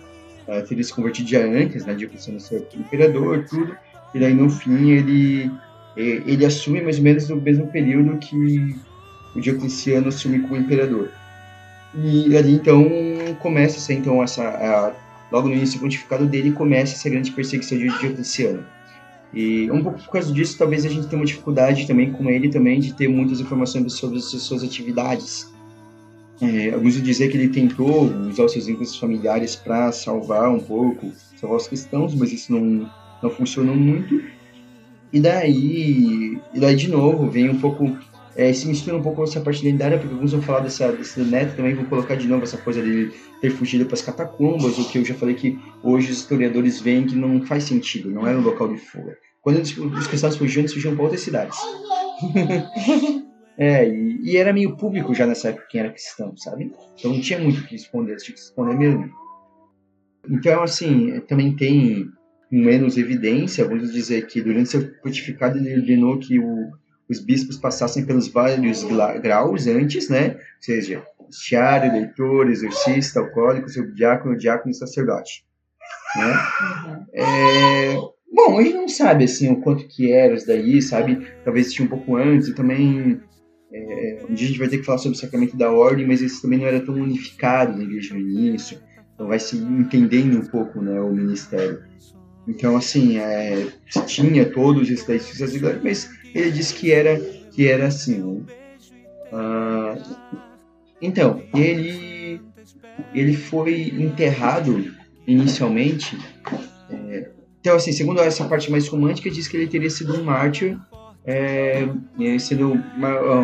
a 0.49 0.63
teria 0.63 0.83
se 0.83 0.93
convertido 0.93 1.29
já 1.29 1.41
antes, 1.41 1.85
né, 1.85 1.95
Diocleciano 1.95 2.41
ser 2.41 2.67
imperador, 2.75 3.45
tudo. 3.49 3.77
E 4.15 4.19
daí 4.19 4.35
no 4.35 4.49
fim 4.49 4.91
ele 4.91 5.51
ele 5.97 6.47
assume 6.47 6.81
mais 6.81 6.99
ou 6.99 7.03
menos 7.03 7.29
no 7.29 7.37
mesmo 7.37 7.67
período 7.67 8.19
que 8.19 8.77
o 9.35 9.41
Diocleciano 9.41 10.09
assume 10.09 10.39
como 10.41 10.57
imperador. 10.57 11.11
E 11.95 12.37
ali 12.37 12.53
então 12.53 12.87
começa 13.41 13.93
então 13.93 14.23
essa 14.23 14.43
a, 14.45 14.93
logo 15.31 15.49
no 15.49 15.55
início 15.55 15.79
do 15.79 15.83
pontificado 15.83 16.27
dele 16.27 16.53
começa 16.53 16.95
essa 16.95 17.11
grande 17.11 17.33
perseguição 17.33 17.79
de 17.79 17.89
Diocleciano. 17.99 18.65
E 19.33 19.71
um 19.71 19.83
pouco 19.83 20.03
por 20.03 20.11
causa 20.11 20.33
disso, 20.33 20.57
talvez 20.57 20.87
a 20.87 20.89
gente 20.89 21.07
tenha 21.07 21.21
uma 21.21 21.27
dificuldade 21.27 21.87
também 21.87 22.13
com 22.13 22.29
ele 22.31 22.49
também 22.49 22.81
de 22.81 22.95
ter 22.95 23.09
muitas 23.09 23.41
informações 23.41 23.93
sobre 23.93 24.19
as 24.19 24.25
suas 24.25 24.63
atividades. 24.63 25.53
É, 26.41 26.71
alguns 26.73 27.03
dizer 27.03 27.29
que 27.29 27.37
ele 27.37 27.49
tentou 27.49 28.05
usar 28.29 28.45
os 28.45 28.53
seus 28.53 28.67
vínculos 28.67 28.97
familiares 28.97 29.57
para 29.57 29.91
salvar 29.91 30.49
um 30.49 30.61
pouco, 30.61 31.13
salvar 31.37 31.59
os 31.59 31.67
cristãos, 31.67 32.15
mas 32.15 32.33
isso 32.33 32.53
não, 32.53 32.89
não 33.23 33.31
funcionou 33.31 33.75
muito. 33.75 34.23
E 35.13 35.21
daí, 35.21 36.39
e 36.55 36.61
daí 36.61 36.77
de 36.77 36.89
novo, 36.89 37.29
vem 37.29 37.51
um 37.51 37.59
pouco 37.59 37.99
é, 38.39 38.53
se 38.53 38.69
mistura 38.69 38.97
um 38.97 39.03
pouco 39.03 39.25
essa 39.25 39.41
parte 39.41 39.65
lendária, 39.65 39.99
porque 39.99 40.15
alguns 40.15 40.31
vão 40.31 40.41
falar 40.41 40.61
dessa, 40.61 40.93
desse 40.93 41.21
neto, 41.21 41.57
também 41.57 41.75
vão 41.75 41.85
colocar 41.87 42.15
de 42.15 42.29
novo 42.29 42.45
essa 42.45 42.57
coisa 42.57 42.81
dele 42.81 43.13
ter 43.41 43.51
fugido 43.51 43.85
para 43.85 43.95
as 43.95 44.03
catacumbas, 44.03 44.79
o 44.79 44.89
que 44.89 44.99
eu 44.99 45.05
já 45.05 45.15
falei 45.15 45.35
que 45.35 45.59
hoje 45.83 46.13
os 46.13 46.19
historiadores 46.19 46.81
veem 46.81 47.05
que 47.05 47.17
não 47.17 47.45
faz 47.45 47.65
sentido, 47.65 48.09
não 48.09 48.25
era 48.29 48.39
um 48.39 48.43
local 48.43 48.69
de 48.73 48.79
fuga. 48.79 49.19
Quando 49.43 49.57
eles, 49.57 49.77
os 49.77 50.07
cristãos 50.07 50.37
fugiam, 50.37 50.61
eles 50.61 50.73
fugiam 50.73 50.95
para 50.95 51.03
outras 51.03 51.21
cidades. 51.21 51.59
é, 53.59 53.89
e, 53.89 54.21
e, 54.23 54.37
era 54.37 54.53
meio 54.53 54.77
público 54.77 55.13
já 55.13 55.27
nessa 55.27 55.49
época 55.49 55.67
quem 55.69 55.81
era 55.81 55.91
cristão, 55.91 56.37
sabe? 56.37 56.71
Então 56.97 57.13
não 57.13 57.21
tinha 57.21 57.41
muito 57.41 57.59
o 57.59 57.65
que 57.65 57.73
responder, 57.73 58.17
tinha 58.19 58.37
que 58.37 58.41
responder 58.41 58.77
mesmo. 58.77 59.11
Então, 60.31 60.63
assim, 60.63 61.19
também 61.23 61.57
tem 61.57 62.07
menos 62.53 62.97
evidência, 62.97 63.67
vamos 63.67 63.93
dizer 63.93 64.29
que 64.29 64.41
durante 64.41 64.69
seu 64.69 64.89
pontificado 65.03 65.59
ele 65.59 65.75
ordenou 65.75 66.21
que 66.21 66.39
o 66.39 66.71
os 67.09 67.21
bispos 67.21 67.57
passassem 67.57 68.05
pelos 68.05 68.29
vários 68.29 68.85
graus 69.23 69.67
antes, 69.67 70.09
né? 70.09 70.35
Ou 70.35 70.63
seja, 70.63 71.03
estiário, 71.29 71.93
leitor, 71.93 72.51
exorcista, 72.51 73.21
alcoólico, 73.21 73.69
subdiácono, 73.69 74.37
diácono 74.37 74.71
e 74.71 74.75
sacerdote. 74.75 75.45
Né? 76.17 76.33
Uhum. 76.63 77.07
É... 77.15 77.95
Bom, 78.31 78.59
a 78.59 78.63
gente 78.63 78.77
não 78.77 78.89
sabe 78.89 79.25
assim 79.25 79.51
o 79.51 79.61
quanto 79.61 79.89
que 79.89 80.13
era 80.13 80.35
isso 80.35 80.47
daí, 80.47 80.81
sabe? 80.83 81.27
Talvez 81.45 81.73
tinha 81.73 81.87
um 81.87 81.89
pouco 81.89 82.17
antes 82.17 82.49
e 82.49 82.55
também 82.55 83.21
é, 83.73 84.19
um 84.29 84.35
dia 84.35 84.47
a 84.47 84.49
gente 84.49 84.59
vai 84.59 84.69
ter 84.69 84.79
que 84.79 84.85
falar 84.85 84.99
sobre 84.99 85.17
o 85.17 85.21
sacramento 85.21 85.57
da 85.57 85.71
ordem, 85.71 86.07
mas 86.07 86.23
esse 86.23 86.41
também 86.41 86.59
não 86.59 86.67
era 86.67 86.81
tão 86.81 86.95
unificado 86.95 87.77
na 87.77 87.85
igreja 87.85 88.15
no 88.15 88.21
início, 88.21 88.79
então 89.15 89.29
vai 89.29 89.39
se 89.39 89.57
entendendo 89.57 90.39
um 90.39 90.47
pouco 90.47 90.81
né, 90.81 91.01
o 91.01 91.13
ministério. 91.13 91.83
Então, 92.47 92.77
assim, 92.77 93.19
é, 93.19 93.67
tinha 94.07 94.47
todos 94.47 94.89
esses 94.89 95.07
daí, 95.07 95.81
mas 95.83 96.09
ele 96.35 96.51
disse 96.51 96.75
que 96.75 96.93
era, 96.93 97.19
que 97.53 97.67
era 97.67 97.87
assim. 97.87 98.19
Né? 98.19 98.43
Ah, 99.33 99.97
então, 101.01 101.43
ele, 101.55 102.41
ele 103.15 103.37
foi 103.37 103.93
enterrado 103.99 104.93
inicialmente. 105.27 106.19
É, 106.91 107.31
então, 107.61 107.77
assim, 107.77 107.93
segundo 107.93 108.21
essa 108.21 108.45
parte 108.47 108.71
mais 108.71 108.89
romântica, 108.89 109.31
diz 109.31 109.47
que 109.47 109.57
ele 109.57 109.67
teria 109.67 109.91
sido 109.91 110.19
um 110.19 110.25
mártir, 110.25 110.79
é, 111.25 111.87
sendo 112.39 112.75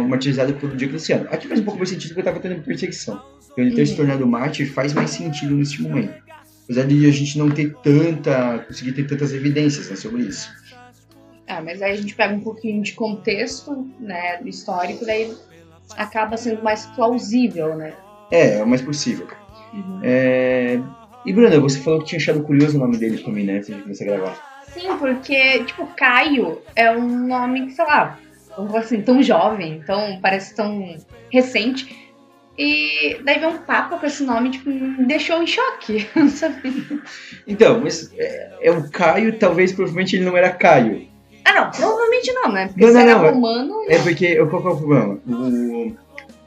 martirizado 0.08 0.54
pelo 0.54 0.76
Diocleciano. 0.76 1.26
Aqui 1.30 1.46
faz 1.46 1.60
um 1.60 1.64
pouco 1.64 1.78
mais 1.78 1.90
sentido 1.90 2.14
porque 2.14 2.20
estava 2.20 2.40
tendo 2.40 2.62
perseguição. 2.62 3.22
Então, 3.52 3.64
ele 3.64 3.74
ter 3.74 3.86
se 3.86 3.92
uhum. 3.92 3.98
tornado 3.98 4.26
mártir 4.26 4.72
faz 4.72 4.92
mais 4.92 5.10
sentido 5.10 5.54
nesse 5.54 5.80
momento. 5.82 6.14
Apesar 6.64 6.86
de 6.86 7.06
a 7.06 7.10
gente 7.10 7.38
não 7.38 7.50
ter 7.50 7.74
tanta, 7.82 8.60
conseguir 8.66 8.92
ter 8.92 9.06
tantas 9.06 9.34
evidências 9.34 9.90
né, 9.90 9.96
sobre 9.96 10.22
isso. 10.22 10.50
Ah, 11.46 11.60
mas 11.60 11.82
aí 11.82 11.92
a 11.92 11.96
gente 11.96 12.14
pega 12.14 12.34
um 12.34 12.40
pouquinho 12.40 12.82
de 12.82 12.92
contexto, 12.94 13.86
né, 14.00 14.40
histórico, 14.44 15.04
daí 15.04 15.32
acaba 15.96 16.36
sendo 16.36 16.62
mais 16.62 16.86
plausível, 16.86 17.76
né? 17.76 17.94
É, 18.30 18.58
é 18.58 18.62
o 18.62 18.66
mais 18.66 18.80
possível. 18.80 19.28
Uhum. 19.72 20.00
É... 20.02 20.80
E 21.26 21.32
Bruna, 21.32 21.58
você 21.60 21.78
falou 21.80 22.00
que 22.00 22.06
tinha 22.06 22.18
achado 22.18 22.42
curioso 22.42 22.76
o 22.76 22.80
nome 22.80 22.96
dele 22.96 23.18
pra 23.18 23.32
mim, 23.32 23.44
né, 23.44 23.58
antes 23.58 23.74
de 23.74 23.82
começar 23.82 24.04
a 24.04 24.06
gravar. 24.06 24.62
Sim, 24.68 24.96
porque, 24.98 25.64
tipo, 25.64 25.86
Caio 25.96 26.60
é 26.74 26.90
um 26.90 27.26
nome 27.26 27.66
que, 27.66 27.72
sei 27.72 27.84
lá, 27.84 28.18
assim, 28.76 29.02
tão 29.02 29.22
jovem, 29.22 29.82
tão, 29.86 30.20
parece 30.20 30.54
tão 30.54 30.96
recente. 31.30 32.04
E 32.56 33.18
daí 33.24 33.38
veio 33.38 33.52
um 33.52 33.58
papa 33.58 33.98
com 33.98 34.06
esse 34.06 34.22
nome, 34.22 34.50
tipo, 34.50 34.70
me 34.70 35.06
deixou 35.06 35.42
em 35.42 35.46
choque. 35.46 36.08
não 36.14 36.28
sabia. 36.28 36.72
Então, 37.46 37.80
mas 37.80 38.12
é, 38.16 38.58
é 38.62 38.70
o 38.70 38.88
Caio, 38.90 39.38
talvez 39.38 39.72
provavelmente 39.72 40.16
ele 40.16 40.24
não 40.24 40.36
era 40.36 40.50
Caio. 40.50 41.08
Ah, 41.44 41.54
não, 41.54 41.70
provavelmente 41.70 42.32
não, 42.32 42.52
né? 42.52 42.68
Porque 42.68 42.86
não, 42.86 42.92
não, 42.92 43.06
não, 43.06 43.30
romano. 43.30 43.84
É 43.88 43.98
porque. 43.98 44.36
Qual 44.46 44.62
que 44.62 44.68
é 44.68 44.70
o 44.70 44.76
problema? 44.76 45.18
O, 45.26 45.92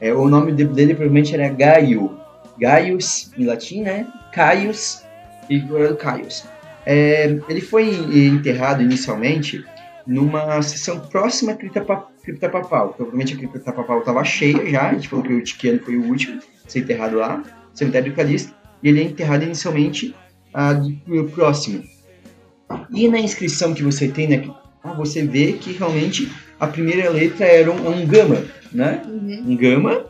é, 0.00 0.12
o 0.12 0.28
nome 0.28 0.52
dele 0.52 0.94
provavelmente 0.94 1.34
era 1.34 1.48
Gaio. 1.48 2.18
Gaius, 2.58 3.30
em 3.38 3.46
latim, 3.46 3.82
né? 3.82 4.06
Caius 4.32 5.04
e 5.48 5.62
Caius. 5.98 6.44
É, 6.84 7.38
ele 7.48 7.60
foi 7.60 7.88
enterrado 7.88 8.82
inicialmente 8.82 9.64
numa 10.06 10.60
sessão 10.62 10.98
próxima 11.00 11.52
à 11.52 11.54
cripta, 11.54 11.84
cripta 12.22 12.48
papal. 12.48 12.94
Provavelmente 12.94 13.34
a 13.34 13.36
cripta 13.36 13.72
papal 13.72 14.00
estava 14.00 14.24
cheia 14.24 14.68
já, 14.68 14.88
a 14.88 14.94
gente 14.94 15.08
falou 15.08 15.24
que 15.24 15.34
o 15.34 15.42
Tiquiano 15.42 15.80
foi 15.80 15.96
o 15.96 16.04
último 16.04 16.40
a 16.64 16.68
ser 16.68 16.80
enterrado 16.80 17.16
lá, 17.16 17.42
cemitério 17.74 18.10
do 18.10 18.16
Calixto, 18.16 18.54
e 18.82 18.88
ele 18.88 19.00
é 19.00 19.04
enterrado 19.04 19.44
inicialmente 19.44 20.14
ali 20.52 21.00
próximo. 21.34 21.84
E 22.90 23.08
na 23.08 23.18
inscrição 23.18 23.74
que 23.74 23.82
você 23.82 24.08
tem, 24.08 24.26
né, 24.26 24.44
ah, 24.48 24.57
você 24.96 25.22
vê 25.22 25.52
que 25.52 25.72
realmente 25.72 26.30
a 26.58 26.66
primeira 26.66 27.10
letra 27.10 27.46
era 27.46 27.70
um, 27.70 27.88
um 27.88 28.06
gama, 28.06 28.44
né? 28.72 29.02
Uhum. 29.06 29.52
Um 29.52 29.56
gama, 29.56 30.06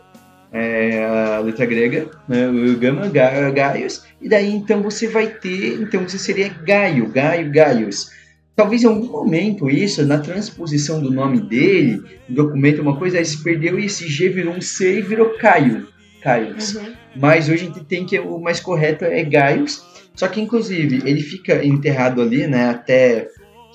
é, 0.52 1.04
a 1.04 1.40
letra 1.40 1.66
grega, 1.66 2.08
né? 2.28 2.48
o 2.48 2.76
gama, 2.76 3.08
gaios, 3.08 4.04
e 4.20 4.28
daí 4.28 4.50
então 4.50 4.82
você 4.82 5.06
vai 5.06 5.26
ter, 5.26 5.80
então 5.80 6.02
você 6.02 6.18
seria 6.18 6.48
Gaio, 6.48 7.08
Gaio, 7.08 7.50
Gaios. 7.50 8.10
Talvez 8.56 8.82
em 8.82 8.86
algum 8.86 9.06
momento 9.06 9.70
isso, 9.70 10.04
na 10.04 10.18
transposição 10.18 11.00
do 11.00 11.12
nome 11.12 11.40
dele, 11.40 12.02
no 12.28 12.34
documento, 12.34 12.82
uma 12.82 12.96
coisa, 12.96 13.18
aí 13.18 13.24
se 13.24 13.42
perdeu 13.42 13.78
e 13.78 13.84
esse 13.84 14.08
G 14.08 14.28
virou 14.30 14.54
um 14.54 14.60
C 14.60 14.98
e 14.98 15.02
virou 15.02 15.38
Caio, 15.38 15.86
Caios. 16.20 16.74
Uhum. 16.74 16.92
Mas 17.14 17.48
hoje 17.48 17.62
a 17.62 17.66
gente 17.66 17.84
tem 17.84 18.04
que 18.04 18.18
o 18.18 18.38
mais 18.40 18.58
correto 18.58 19.04
é 19.04 19.22
Gaios, 19.22 19.84
só 20.14 20.26
que 20.26 20.40
inclusive 20.40 21.02
ele 21.04 21.20
fica 21.20 21.64
enterrado 21.64 22.20
ali, 22.20 22.48
né, 22.48 22.70
até 22.70 23.28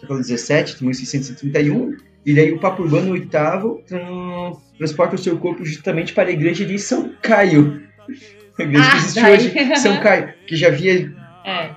século 0.04 0.24
XVII, 0.24 0.76
1631, 0.82 1.98
e 2.26 2.34
daí 2.34 2.52
o 2.52 2.60
Papa 2.60 2.82
Urbano 2.82 3.14
VIII 3.14 4.60
transporta 4.78 5.16
o 5.16 5.18
seu 5.18 5.38
corpo 5.38 5.66
justamente 5.66 6.14
para 6.14 6.30
a 6.30 6.32
igreja 6.32 6.66
de 6.66 6.78
São 6.78 7.12
Caio. 7.22 7.82
A 8.58 8.64
igreja 8.64 8.88
ah, 8.88 8.92
que 8.92 8.98
existe 8.98 9.22
daí. 9.22 9.34
hoje, 9.34 9.76
São 9.78 10.00
Caio, 10.00 10.34
que 10.48 10.56
já 10.56 10.68
havia 10.68 11.14
é. 11.46 11.70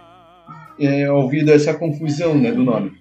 É, 0.78 1.10
ouvido 1.10 1.50
essa 1.52 1.74
confusão 1.74 2.36
né, 2.36 2.52
do 2.52 2.62
nome. 2.62 2.92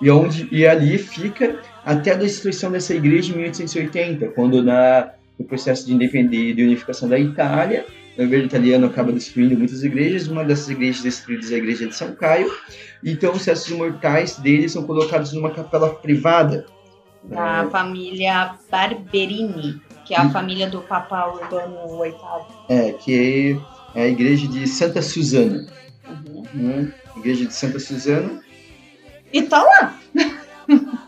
E, 0.00 0.10
onde, 0.10 0.48
e 0.50 0.66
ali 0.66 0.98
fica 0.98 1.60
até 1.84 2.12
a 2.12 2.16
destruição 2.16 2.72
dessa 2.72 2.94
igreja 2.94 3.32
em 3.32 3.36
1880, 3.36 4.28
quando 4.28 4.62
na, 4.62 5.12
no 5.38 5.44
processo 5.44 5.86
de 5.86 5.94
independência 5.94 6.54
de 6.54 6.64
unificação 6.64 7.08
da 7.08 7.18
Itália, 7.18 7.86
o 8.16 8.22
governo 8.22 8.46
italiano 8.46 8.86
acaba 8.86 9.12
destruindo 9.12 9.56
muitas 9.56 9.82
igrejas, 9.82 10.28
uma 10.28 10.44
dessas 10.44 10.68
igrejas 10.68 11.02
destruídas 11.02 11.50
é 11.50 11.54
a 11.54 11.58
igreja 11.58 11.86
de 11.86 11.96
São 11.96 12.14
Caio, 12.14 12.50
então 13.02 13.32
os 13.32 13.44
restos 13.44 13.72
mortais 13.72 14.36
deles 14.36 14.72
são 14.72 14.84
colocados 14.84 15.32
numa 15.32 15.50
capela 15.50 15.90
privada. 15.90 16.66
Da 17.24 17.64
é... 17.64 17.70
família 17.70 18.54
Barberini, 18.70 19.80
que 20.04 20.14
é 20.14 20.20
a 20.20 20.26
e... 20.26 20.30
família 20.30 20.68
do 20.68 20.80
Papa 20.82 21.26
Urbano 21.28 22.02
VIII. 22.02 22.14
É, 22.68 22.92
que 22.92 23.58
é 23.94 24.02
a 24.02 24.08
igreja 24.08 24.46
de 24.46 24.66
Santa 24.66 25.00
Susana. 25.00 25.66
Uhum. 26.06 26.44
Né? 26.54 26.92
Igreja 27.16 27.46
de 27.46 27.54
Santa 27.54 27.78
Susana. 27.78 28.42
E 29.32 29.42
tá 29.42 29.62
lá! 29.62 29.98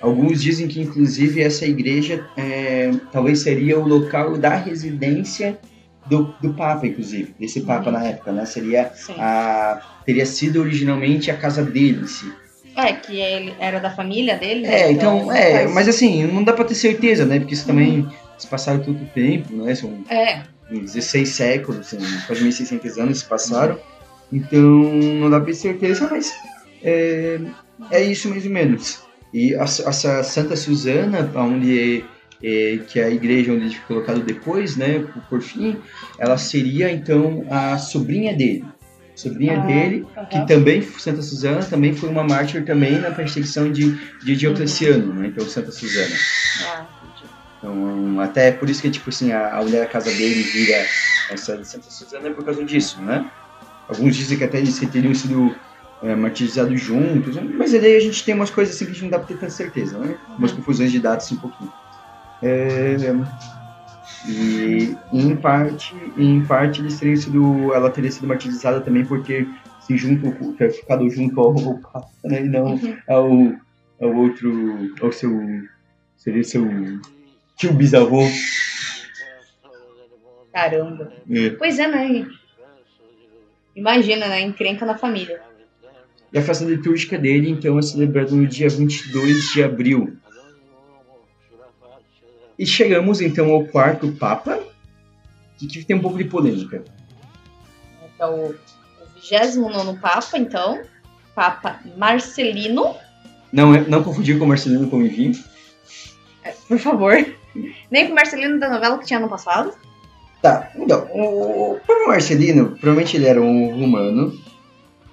Alguns 0.00 0.42
dizem 0.42 0.68
que, 0.68 0.80
inclusive, 0.80 1.40
essa 1.40 1.66
igreja 1.66 2.28
é, 2.36 2.90
talvez 3.10 3.40
seria 3.40 3.78
o 3.78 3.86
local 3.86 4.36
da 4.36 4.54
residência 4.54 5.58
do, 6.08 6.34
do 6.40 6.54
Papa, 6.54 6.86
inclusive, 6.86 7.34
desse 7.38 7.60
Papa 7.62 7.86
uhum. 7.86 7.92
na 7.92 8.04
época, 8.04 8.32
né? 8.32 8.46
Seria 8.46 8.92
a, 9.18 9.80
teria 10.04 10.26
sido 10.26 10.60
originalmente 10.60 11.30
a 11.30 11.36
casa 11.36 11.62
dele, 11.62 12.06
si. 12.06 12.32
É, 12.76 12.92
que 12.92 13.18
ele 13.18 13.54
era 13.58 13.80
da 13.80 13.90
família 13.90 14.36
dele. 14.36 14.66
É, 14.66 14.92
então, 14.92 15.18
então 15.18 15.32
é, 15.32 15.60
faz... 15.60 15.72
mas 15.72 15.88
assim, 15.88 16.26
não 16.26 16.44
dá 16.44 16.52
pra 16.52 16.64
ter 16.64 16.74
certeza, 16.74 17.24
né? 17.24 17.38
Porque 17.38 17.54
isso 17.54 17.66
também, 17.66 18.00
uhum. 18.00 18.10
se 18.38 18.46
passaram 18.46 18.80
todo 18.80 19.02
o 19.02 19.06
tempo, 19.06 19.54
né? 19.56 19.74
São 19.74 20.04
é. 20.10 20.42
16 20.70 21.28
séculos, 21.28 21.80
assim, 21.80 21.98
quase 22.26 22.44
1.600 22.44 23.02
anos 23.02 23.18
se 23.20 23.24
passaram. 23.24 23.74
Uhum. 23.74 23.80
Então, 24.32 24.60
não 24.60 25.30
dá 25.30 25.38
pra 25.38 25.46
ter 25.46 25.54
certeza, 25.54 26.08
mas 26.10 26.34
é, 26.82 27.40
é 27.90 28.02
isso 28.02 28.28
mais 28.28 28.44
ou 28.44 28.50
menos. 28.50 29.02
E 29.32 29.54
essa 29.54 30.22
Santa 30.22 30.56
Susana, 30.56 31.30
onde 31.34 32.04
é, 32.42 32.78
que 32.86 33.00
é 33.00 33.04
a 33.04 33.10
igreja 33.10 33.52
onde 33.52 33.66
ele 33.66 33.74
foi 33.74 33.86
colocado 33.86 34.20
depois, 34.20 34.76
né, 34.76 35.00
por, 35.00 35.22
por 35.22 35.42
fim, 35.42 35.76
ela 36.18 36.36
seria 36.38 36.90
então 36.90 37.44
a 37.50 37.78
sobrinha 37.78 38.34
dele. 38.34 38.64
Sobrinha 39.14 39.62
ah, 39.62 39.66
dele, 39.66 40.06
que 40.30 40.46
também, 40.46 40.82
Santa 40.82 41.22
Susana, 41.22 41.64
também 41.64 41.94
foi 41.94 42.10
uma 42.10 42.22
mártir 42.22 42.64
também 42.66 42.98
na 42.98 43.10
perseguição 43.10 43.72
de, 43.72 43.94
de 44.22 44.36
Diocleciano, 44.36 45.14
né, 45.14 45.28
então 45.28 45.48
Santa 45.48 45.72
Susana. 45.72 46.14
Ah, 46.66 46.86
então, 47.58 48.20
até 48.20 48.52
por 48.52 48.68
isso 48.68 48.82
que, 48.82 48.90
tipo 48.90 49.08
assim, 49.08 49.32
a, 49.32 49.56
a 49.56 49.62
mulher 49.62 49.80
da 49.80 49.86
casa 49.86 50.10
dele 50.10 50.42
vira 50.42 50.86
essa 51.30 51.56
de 51.56 51.66
Santa 51.66 51.90
Susana 51.90 52.28
é 52.28 52.32
por 52.32 52.44
causa 52.44 52.62
disso, 52.64 53.00
né? 53.00 53.28
Alguns 53.88 54.16
dizem 54.16 54.36
que 54.36 54.44
até 54.44 54.58
eles 54.58 54.78
teriam 54.78 55.14
sido 55.14 55.54
é, 56.02 56.14
martirizados 56.14 56.80
juntos, 56.80 57.36
mas 57.56 57.72
aí 57.72 57.96
a 57.96 58.00
gente 58.00 58.24
tem 58.24 58.34
umas 58.34 58.50
coisas 58.50 58.74
assim 58.74 58.84
que 58.84 58.90
a 58.90 58.94
gente 58.94 59.02
não 59.04 59.10
dá 59.10 59.18
pra 59.18 59.28
ter 59.28 59.34
tanta 59.34 59.50
certeza, 59.50 59.98
né? 59.98 60.16
Umas 60.38 60.52
confusões 60.52 60.92
de 60.92 61.00
dados 61.00 61.24
assim, 61.24 61.36
um 61.36 61.38
pouquinho. 61.38 61.72
É, 62.42 62.96
e 64.28 64.96
em 65.12 65.36
parte, 65.36 65.94
em 66.16 66.44
parte 66.44 66.80
eles 66.80 66.98
teriam 66.98 67.16
sido, 67.16 67.72
ela 67.72 67.90
teria 67.90 68.10
sido 68.10 68.26
martirizada 68.26 68.80
também 68.80 69.04
por 69.04 69.22
ter 69.22 69.48
se 69.80 69.96
junto, 69.96 70.52
ter 70.54 70.72
ficado 70.72 71.08
junto 71.08 71.40
ao, 71.40 71.56
ao 71.94 72.10
né, 72.24 72.42
e 72.42 72.48
não 72.48 72.74
uhum. 72.74 72.96
ao, 73.08 74.08
ao 74.08 74.16
outro, 74.16 74.94
ao 75.00 75.12
seu, 75.12 75.30
seria 76.16 76.42
seu 76.42 76.68
tio 77.56 77.72
bisavô. 77.72 78.22
Caramba. 80.52 81.12
É. 81.30 81.50
Pois 81.50 81.78
é, 81.78 81.86
né? 81.86 82.26
Imagina, 83.76 84.26
né? 84.26 84.40
Encrenca 84.40 84.84
na 84.86 84.96
família. 84.96 85.40
E 86.32 86.38
a 86.38 86.42
festa 86.42 86.64
litúrgica 86.64 87.18
dele, 87.18 87.50
então, 87.50 87.78
é 87.78 87.82
celebrada 87.82 88.30
no 88.32 88.46
dia 88.46 88.68
22 88.68 89.52
de 89.52 89.62
abril. 89.62 90.16
E 92.58 92.66
chegamos 92.66 93.20
então 93.20 93.50
ao 93.50 93.64
quarto 93.66 94.12
Papa, 94.12 94.58
que 95.58 95.84
tem 95.84 95.96
um 95.96 96.00
pouco 96.00 96.18
de 96.18 96.24
polêmica. 96.24 96.82
Então, 98.14 98.46
o 98.46 98.54
29 99.16 99.98
Papa, 99.98 100.38
então, 100.38 100.80
Papa 101.34 101.80
Marcelino. 101.96 102.94
Não, 103.52 103.74
é, 103.74 103.80
não 103.82 104.02
confundir 104.02 104.38
com 104.38 104.46
Marcelino 104.46 104.88
com 104.88 105.02
Envim. 105.02 105.32
É, 106.42 106.52
por 106.66 106.78
favor. 106.78 107.14
Nem 107.90 108.06
com 108.06 108.12
o 108.12 108.14
Marcelino 108.14 108.58
da 108.58 108.70
novela 108.70 108.98
que 108.98 109.06
tinha 109.06 109.20
no 109.20 109.28
passado. 109.28 109.72
Tá, 110.40 110.70
então, 110.76 111.08
o 111.12 111.78
Papa 111.86 112.08
Marcelino, 112.08 112.70
provavelmente 112.76 113.16
ele 113.16 113.26
era 113.26 113.40
um 113.40 113.78
romano. 113.78 114.32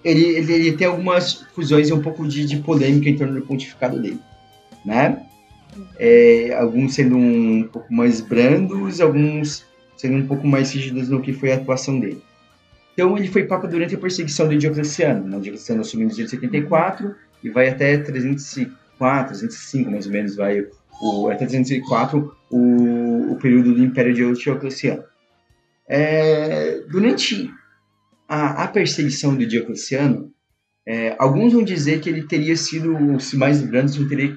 Ele, 0.03 0.23
ele, 0.23 0.53
ele 0.53 0.77
tem 0.77 0.88
algumas 0.88 1.45
fusões 1.55 1.89
e 1.89 1.93
um 1.93 2.01
pouco 2.01 2.27
de, 2.27 2.45
de 2.45 2.57
polêmica 2.57 3.09
em 3.09 3.17
torno 3.17 3.35
do 3.35 3.45
pontificado 3.45 4.01
dele, 4.01 4.19
né? 4.83 5.25
É, 5.97 6.53
alguns 6.55 6.95
sendo 6.95 7.17
um 7.17 7.67
pouco 7.71 7.93
mais 7.93 8.21
brandos, 8.21 9.01
alguns 9.01 9.65
sendo 9.97 10.17
um 10.17 10.27
pouco 10.27 10.45
mais 10.45 10.71
rígidos 10.73 11.09
no 11.09 11.21
que 11.21 11.33
foi 11.33 11.51
a 11.51 11.55
atuação 11.55 11.99
dele. 11.99 12.21
Então 12.93 13.17
ele 13.17 13.27
foi 13.27 13.43
papa 13.43 13.67
durante 13.67 13.95
a 13.95 13.97
perseguição 13.97 14.47
de 14.47 14.57
Diocleciano. 14.57 15.27
Né? 15.27 15.39
Diocleciano 15.39 15.81
assumiu 15.81 16.05
em 16.05 16.09
274 16.09 17.15
e 17.43 17.49
vai 17.49 17.69
até 17.69 17.97
304, 17.97 19.27
305 19.27 19.91
mais 19.91 20.05
ou 20.05 20.11
menos, 20.11 20.35
vai 20.35 20.65
o, 21.01 21.29
até 21.29 21.45
304 21.45 22.35
o, 22.49 23.31
o 23.31 23.35
período 23.37 23.73
do 23.73 23.83
Império 23.83 24.13
de 24.13 24.43
Diocleciano. 24.43 25.03
É, 25.87 26.81
durante 26.89 27.51
a, 28.27 28.63
a, 28.63 28.67
perseguição 28.67 29.36
de 29.36 29.45
Diocleciano, 29.45 30.31
é, 30.86 31.15
alguns 31.19 31.53
vão 31.53 31.63
dizer 31.63 31.99
que 31.99 32.09
ele 32.09 32.23
teria 32.23 32.55
sido, 32.55 33.19
se 33.19 33.36
mais 33.36 33.62
brandos, 33.62 33.97
não 33.97 34.07
teria 34.07 34.36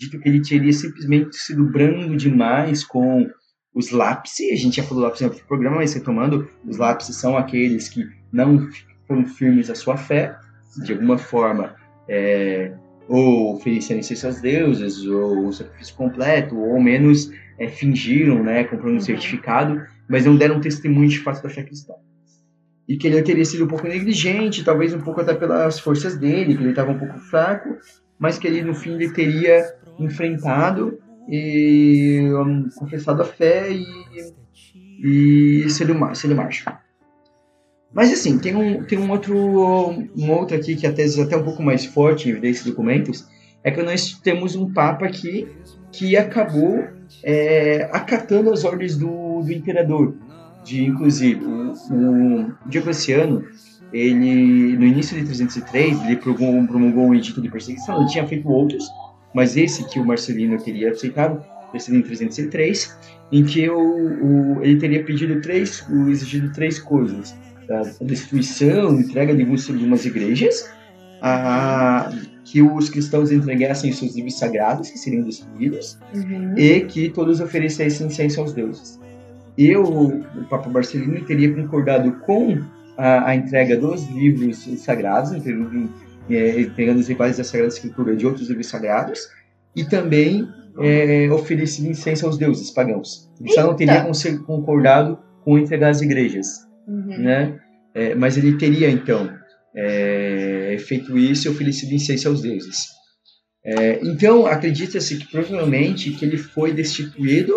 dito 0.00 0.18
que 0.18 0.28
ele 0.28 0.40
teria 0.40 0.72
simplesmente 0.72 1.36
sido 1.36 1.62
brando 1.62 2.16
demais 2.16 2.82
com 2.82 3.28
os 3.74 3.90
lápis. 3.90 4.32
A 4.50 4.56
gente 4.56 4.76
já 4.76 4.82
falou 4.82 5.04
lápis 5.04 5.20
no 5.20 5.28
outro 5.28 5.44
programa, 5.46 5.76
mas 5.76 5.92
retomando, 5.92 6.48
os 6.66 6.78
lápis 6.78 7.14
são 7.14 7.36
aqueles 7.36 7.90
que 7.90 8.06
não 8.32 8.66
foram 9.06 9.26
firmes 9.26 9.68
à 9.68 9.74
sua 9.74 9.98
fé, 9.98 10.34
de 10.82 10.94
alguma 10.94 11.18
forma, 11.18 11.76
é, 12.08 12.72
ou 13.06 13.56
ofereceram 13.56 14.00
incenso 14.00 14.26
aos 14.26 14.40
deuses, 14.40 15.04
ou 15.04 15.46
um 15.46 15.52
sacrifício 15.52 15.94
completo, 15.94 16.56
ou 16.56 16.76
ao 16.76 16.80
menos 16.80 17.30
é, 17.58 17.68
fingiram, 17.68 18.42
né, 18.42 18.64
comprando 18.64 18.92
um 18.92 18.94
uhum. 18.94 19.00
certificado, 19.00 19.82
mas 20.08 20.24
não 20.24 20.34
deram 20.34 20.60
testemunho 20.60 21.08
de 21.08 21.18
fato 21.18 21.42
da 21.42 21.50
fé 21.50 21.62
cristã. 21.62 21.92
E 22.88 22.96
que 22.96 23.06
ele 23.06 23.22
teria 23.22 23.44
sido 23.44 23.64
um 23.64 23.68
pouco 23.68 23.86
negligente, 23.86 24.64
talvez 24.64 24.94
um 24.94 25.00
pouco 25.00 25.20
até 25.20 25.34
pelas 25.34 25.78
forças 25.78 26.16
dele, 26.16 26.56
que 26.56 26.62
ele 26.62 26.70
estava 26.70 26.90
um 26.90 26.98
pouco 26.98 27.18
fraco, 27.18 27.68
mas 28.20 28.38
que 28.38 28.46
ele 28.46 28.62
no 28.62 28.74
fim 28.74 28.92
ele 28.92 29.12
teria 29.12 29.74
enfrentado 29.98 30.98
e 31.26 32.20
um, 32.34 32.68
confessado 32.76 33.22
a 33.22 33.24
fé 33.24 33.72
e, 33.72 33.84
e 35.02 35.70
sido, 35.70 35.94
sido 36.14 36.36
macho. 36.36 36.64
Mas 37.92 38.12
assim, 38.12 38.38
tem 38.38 38.54
um, 38.54 38.84
tem 38.84 38.98
um 38.98 39.10
outro 39.10 39.34
um 39.36 40.30
outro 40.30 40.56
aqui 40.56 40.76
que 40.76 40.86
até, 40.86 41.04
até 41.04 41.36
um 41.36 41.42
pouco 41.42 41.62
mais 41.62 41.84
forte 41.86 42.32
desses 42.34 42.64
documentos, 42.64 43.26
é 43.64 43.70
que 43.70 43.82
nós 43.82 44.12
temos 44.22 44.54
um 44.54 44.72
Papa 44.72 45.06
aqui 45.06 45.48
que 45.90 46.16
acabou 46.16 46.84
é, 47.24 47.88
acatando 47.92 48.52
as 48.52 48.64
ordens 48.64 48.96
do, 48.96 49.42
do 49.42 49.52
imperador. 49.52 50.14
De, 50.62 50.84
inclusive, 50.84 51.42
o, 51.42 51.72
o 51.72 52.52
Diocleciano, 52.66 53.44
ele, 53.92 54.76
no 54.76 54.84
início 54.84 55.18
de 55.18 55.24
303, 55.24 56.04
ele 56.04 56.16
promulgou, 56.16 56.66
promulgou 56.66 57.06
um 57.06 57.14
edito 57.14 57.40
de 57.40 57.50
perseguição, 57.50 58.00
ele 58.00 58.10
tinha 58.10 58.26
feito 58.26 58.48
outros, 58.48 58.84
mas 59.34 59.56
esse 59.56 59.84
que 59.88 59.98
o 59.98 60.04
Marcelino 60.04 60.58
teria 60.58 60.90
aceitado, 60.90 61.44
em 61.74 62.02
303, 62.02 62.96
em 63.30 63.44
que 63.44 63.68
o, 63.68 63.78
o, 63.78 64.62
ele 64.62 64.76
teria 64.78 65.04
pedido 65.04 65.40
três, 65.40 65.84
exigido 66.08 66.52
três 66.52 66.78
coisas: 66.78 67.34
a 67.70 68.04
destruição, 68.04 68.98
entrega 68.98 69.34
de 69.34 69.42
algumas 69.42 70.04
igrejas, 70.04 70.68
a, 71.22 72.10
que 72.44 72.60
os 72.60 72.90
cristãos 72.90 73.30
entregassem 73.30 73.92
seus 73.92 74.16
livros 74.16 74.38
sagrados, 74.38 74.90
que 74.90 74.98
seriam 74.98 75.22
destruídos, 75.22 75.98
uhum. 76.14 76.54
e 76.56 76.80
que 76.80 77.08
todos 77.10 77.40
oferecessem 77.40 78.08
incenso 78.08 78.40
aos 78.40 78.52
deuses. 78.52 78.98
E 79.56 79.76
o, 79.76 79.84
o 79.84 80.44
Papa 80.48 80.68
Marcelino 80.68 81.24
teria 81.24 81.54
concordado 81.54 82.12
com 82.20 82.58
a, 83.00 83.30
a 83.30 83.34
entrega 83.34 83.76
dos 83.76 84.06
livros 84.08 84.58
sagrados, 84.78 85.32
entregando 85.32 85.90
é, 86.28 86.92
os 86.92 87.08
rituais 87.08 87.38
da 87.38 87.44
Sagrada 87.44 87.72
Escritura 87.72 88.14
de 88.14 88.26
outros 88.26 88.48
livros 88.48 88.66
sagrados, 88.66 89.20
e 89.74 89.84
também 89.84 90.46
é, 90.78 91.30
oferecido 91.30 91.88
incenso 91.88 92.26
aos 92.26 92.36
deuses 92.36 92.70
pagãos. 92.70 93.30
Ele 93.40 93.52
só 93.52 93.62
não 93.62 93.74
teria 93.74 94.04
concordado 94.46 95.18
com 95.42 95.58
entregar 95.58 95.88
as 95.88 96.02
igrejas, 96.02 96.66
uhum. 96.86 97.18
né? 97.18 97.58
É, 97.94 98.14
mas 98.14 98.36
ele 98.36 98.56
teria, 98.56 98.90
então, 98.90 99.30
é, 99.74 100.76
feito 100.78 101.16
isso 101.18 101.48
e 101.48 101.50
oferecido 101.50 101.94
incenso 101.94 102.28
aos 102.28 102.42
deuses. 102.42 102.86
É, 103.64 104.00
então, 104.02 104.46
acredita-se 104.46 105.16
que 105.16 105.30
provavelmente 105.30 106.10
que 106.12 106.24
ele 106.24 106.36
foi 106.36 106.72
destituído 106.72 107.54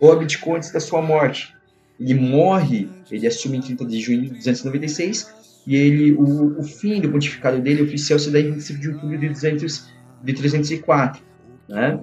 ou 0.00 0.12
abdicou 0.12 0.56
antes 0.56 0.72
da 0.72 0.80
sua 0.80 1.02
morte. 1.02 1.54
Ele 1.98 2.14
morre, 2.14 2.88
ele 3.10 3.26
assume 3.26 3.58
em 3.58 3.60
30 3.60 3.84
de 3.84 4.00
junho 4.00 4.22
de 4.22 4.30
296, 4.30 5.32
e 5.66 5.76
ele, 5.76 6.12
o, 6.12 6.58
o 6.58 6.62
fim 6.62 7.00
do 7.00 7.08
pontificado 7.08 7.60
dele 7.60 7.82
oficial 7.82 8.18
se 8.18 8.30
dá 8.30 8.40
em 8.40 8.52
25 8.52 8.80
de 8.80 8.88
outubro 8.90 9.18
de, 9.18 9.28
200, 9.28 9.90
de 10.22 10.32
304, 10.32 11.22
né? 11.68 12.00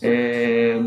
É, 0.00 0.80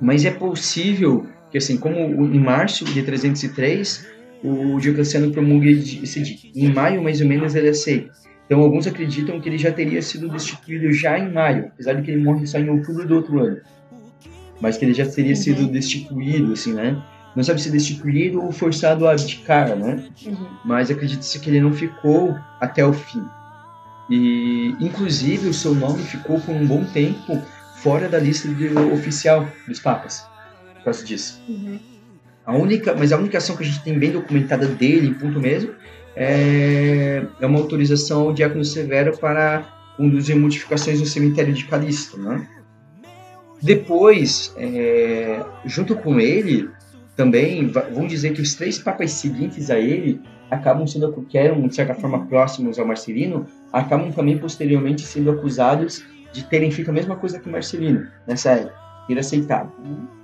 mas 0.00 0.24
é 0.24 0.30
possível 0.30 1.26
que, 1.50 1.58
assim, 1.58 1.76
como 1.76 1.98
em 1.98 2.38
março 2.38 2.84
de 2.84 3.02
303, 3.02 4.06
o 4.42 4.78
Diocleciano 4.78 5.30
promulga 5.30 5.70
esse 5.70 6.20
dito. 6.20 6.46
Em 6.54 6.72
maio, 6.72 7.02
mais 7.02 7.20
ou 7.20 7.26
menos, 7.26 7.54
ele 7.54 7.68
aceita. 7.68 8.12
Então, 8.46 8.60
alguns 8.60 8.86
acreditam 8.86 9.40
que 9.40 9.48
ele 9.48 9.56
já 9.56 9.72
teria 9.72 10.02
sido 10.02 10.28
destituído 10.28 10.92
já 10.92 11.18
em 11.18 11.32
maio, 11.32 11.66
apesar 11.72 11.94
de 11.94 12.02
que 12.02 12.10
ele 12.10 12.22
morre 12.22 12.46
só 12.46 12.58
em 12.58 12.68
outubro 12.68 13.06
do 13.06 13.14
outro 13.16 13.40
ano. 13.40 13.60
Mas 14.60 14.76
que 14.76 14.84
ele 14.84 14.92
já 14.92 15.06
teria 15.06 15.34
sido 15.34 15.66
destituído, 15.66 16.52
assim, 16.52 16.74
né? 16.74 17.02
Não 17.34 17.42
sabe 17.42 17.60
se 17.60 17.70
destituído 17.70 18.42
ou 18.42 18.52
forçado 18.52 19.06
a 19.06 19.12
abdicar, 19.12 19.74
né? 19.76 20.04
Uhum. 20.26 20.46
Mas 20.64 20.90
acredita-se 20.90 21.38
que 21.40 21.50
ele 21.50 21.60
não 21.60 21.72
ficou 21.72 22.36
até 22.60 22.84
o 22.84 22.92
fim. 22.92 23.24
E, 24.08 24.74
inclusive, 24.80 25.48
o 25.48 25.54
seu 25.54 25.74
nome 25.74 26.02
ficou 26.02 26.38
por 26.40 26.54
um 26.54 26.66
bom 26.66 26.84
tempo 26.84 27.42
fora 27.76 28.08
da 28.08 28.18
lista 28.18 28.48
de, 28.48 28.68
oficial 28.92 29.48
dos 29.66 29.80
papas, 29.80 30.26
por 30.76 30.84
causa 30.84 31.04
disso. 31.04 31.42
Uhum. 31.48 31.78
A 32.46 32.54
única, 32.54 32.94
mas 32.94 33.12
a 33.12 33.16
única 33.16 33.38
ação 33.38 33.56
que 33.56 33.62
a 33.62 33.66
gente 33.66 33.82
tem 33.82 33.98
bem 33.98 34.12
documentada 34.12 34.66
dele, 34.66 35.14
ponto 35.14 35.40
mesmo, 35.40 35.72
é, 36.14 37.24
é 37.40 37.46
uma 37.46 37.58
autorização 37.58 38.22
ao 38.22 38.32
diácono 38.32 38.64
Severo 38.64 39.16
para 39.18 39.64
conduzir 39.96 40.36
modificações 40.36 41.00
no 41.00 41.06
cemitério 41.06 41.52
de 41.52 41.64
Calixto, 41.64 42.18
né? 42.18 42.46
Depois, 43.62 44.52
é, 44.58 45.42
junto 45.64 45.96
com 45.96 46.20
ele, 46.20 46.68
também 47.16 47.68
vão 47.68 48.06
dizer 48.06 48.32
que 48.32 48.42
os 48.42 48.54
três 48.54 48.78
papas 48.78 49.12
seguintes 49.12 49.70
a 49.70 49.78
ele 49.78 50.20
acabam 50.50 50.86
sendo, 50.86 51.12
que 51.28 51.38
eram 51.38 51.66
de 51.66 51.74
certa 51.74 51.94
forma 51.94 52.26
próximos 52.26 52.78
ao 52.78 52.86
Marcelino, 52.86 53.46
acabam 53.72 54.12
também 54.12 54.38
posteriormente 54.38 55.02
sendo 55.02 55.30
acusados 55.30 56.04
de 56.32 56.44
terem 56.44 56.70
feito 56.70 56.90
a 56.90 56.92
mesma 56.92 57.16
coisa 57.16 57.38
que 57.38 57.48
Marcelino 57.48 58.08
nessa 58.26 58.52
época, 58.52 58.74
ter 59.06 59.18
aceitado. 59.18 59.72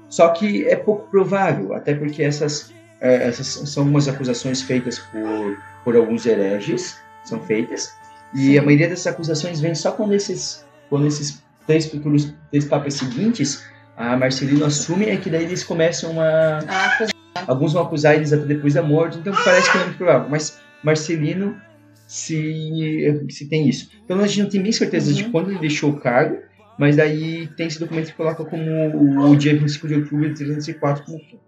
Só 0.08 0.28
que 0.30 0.66
é 0.66 0.74
pouco 0.74 1.08
provável, 1.08 1.72
até 1.74 1.94
porque 1.94 2.22
essas, 2.22 2.72
é, 3.00 3.28
essas 3.28 3.46
são 3.46 3.84
umas 3.84 4.08
acusações 4.08 4.60
feitas 4.60 4.98
por, 4.98 5.56
por 5.84 5.96
alguns 5.96 6.26
hereges, 6.26 6.96
são 7.24 7.40
feitas, 7.40 7.92
e 8.34 8.58
a 8.58 8.62
maioria 8.62 8.88
dessas 8.88 9.08
acusações 9.08 9.60
vem 9.60 9.74
só 9.74 9.92
quando 9.92 10.14
esses, 10.14 10.64
quando 10.88 11.06
esses 11.06 11.42
três 11.66 11.86
futuros 11.86 12.32
três 12.50 12.64
papas 12.64 12.94
seguintes, 12.94 13.64
a 14.00 14.16
Marcelino 14.16 14.64
assume, 14.64 15.10
é 15.10 15.16
que 15.18 15.28
daí 15.28 15.44
eles 15.44 15.62
começam 15.62 16.18
a... 16.18 16.60
Ah, 16.66 17.06
alguns 17.46 17.74
vão 17.74 17.82
acusar 17.82 18.14
eles 18.14 18.32
até 18.32 18.46
depois 18.46 18.72
da 18.72 18.82
morte, 18.82 19.18
então 19.18 19.34
parece 19.44 19.70
que 19.70 19.76
não 19.76 19.82
é 19.82 19.86
muito 19.88 19.98
provável, 19.98 20.28
mas 20.30 20.58
Marcelino 20.82 21.60
se, 22.06 23.26
se 23.28 23.46
tem 23.46 23.68
isso. 23.68 23.90
Então 24.02 24.18
a 24.18 24.26
gente 24.26 24.42
não 24.42 24.48
tem 24.48 24.62
nem 24.62 24.72
certeza 24.72 25.10
uhum. 25.10 25.16
de 25.16 25.24
quando 25.24 25.50
ele 25.50 25.58
deixou 25.58 25.90
o 25.90 26.00
cargo, 26.00 26.38
mas 26.78 26.96
daí 26.96 27.46
tem 27.58 27.66
esse 27.66 27.78
documento 27.78 28.06
que 28.06 28.14
coloca 28.14 28.42
como 28.42 29.28
o, 29.28 29.36
dia 29.36 29.54
25 29.54 29.86
de 29.86 29.94
outubro 29.96 30.28
de 30.30 30.34
304 30.34 31.04
como 31.04 31.18
fim. 31.18 31.38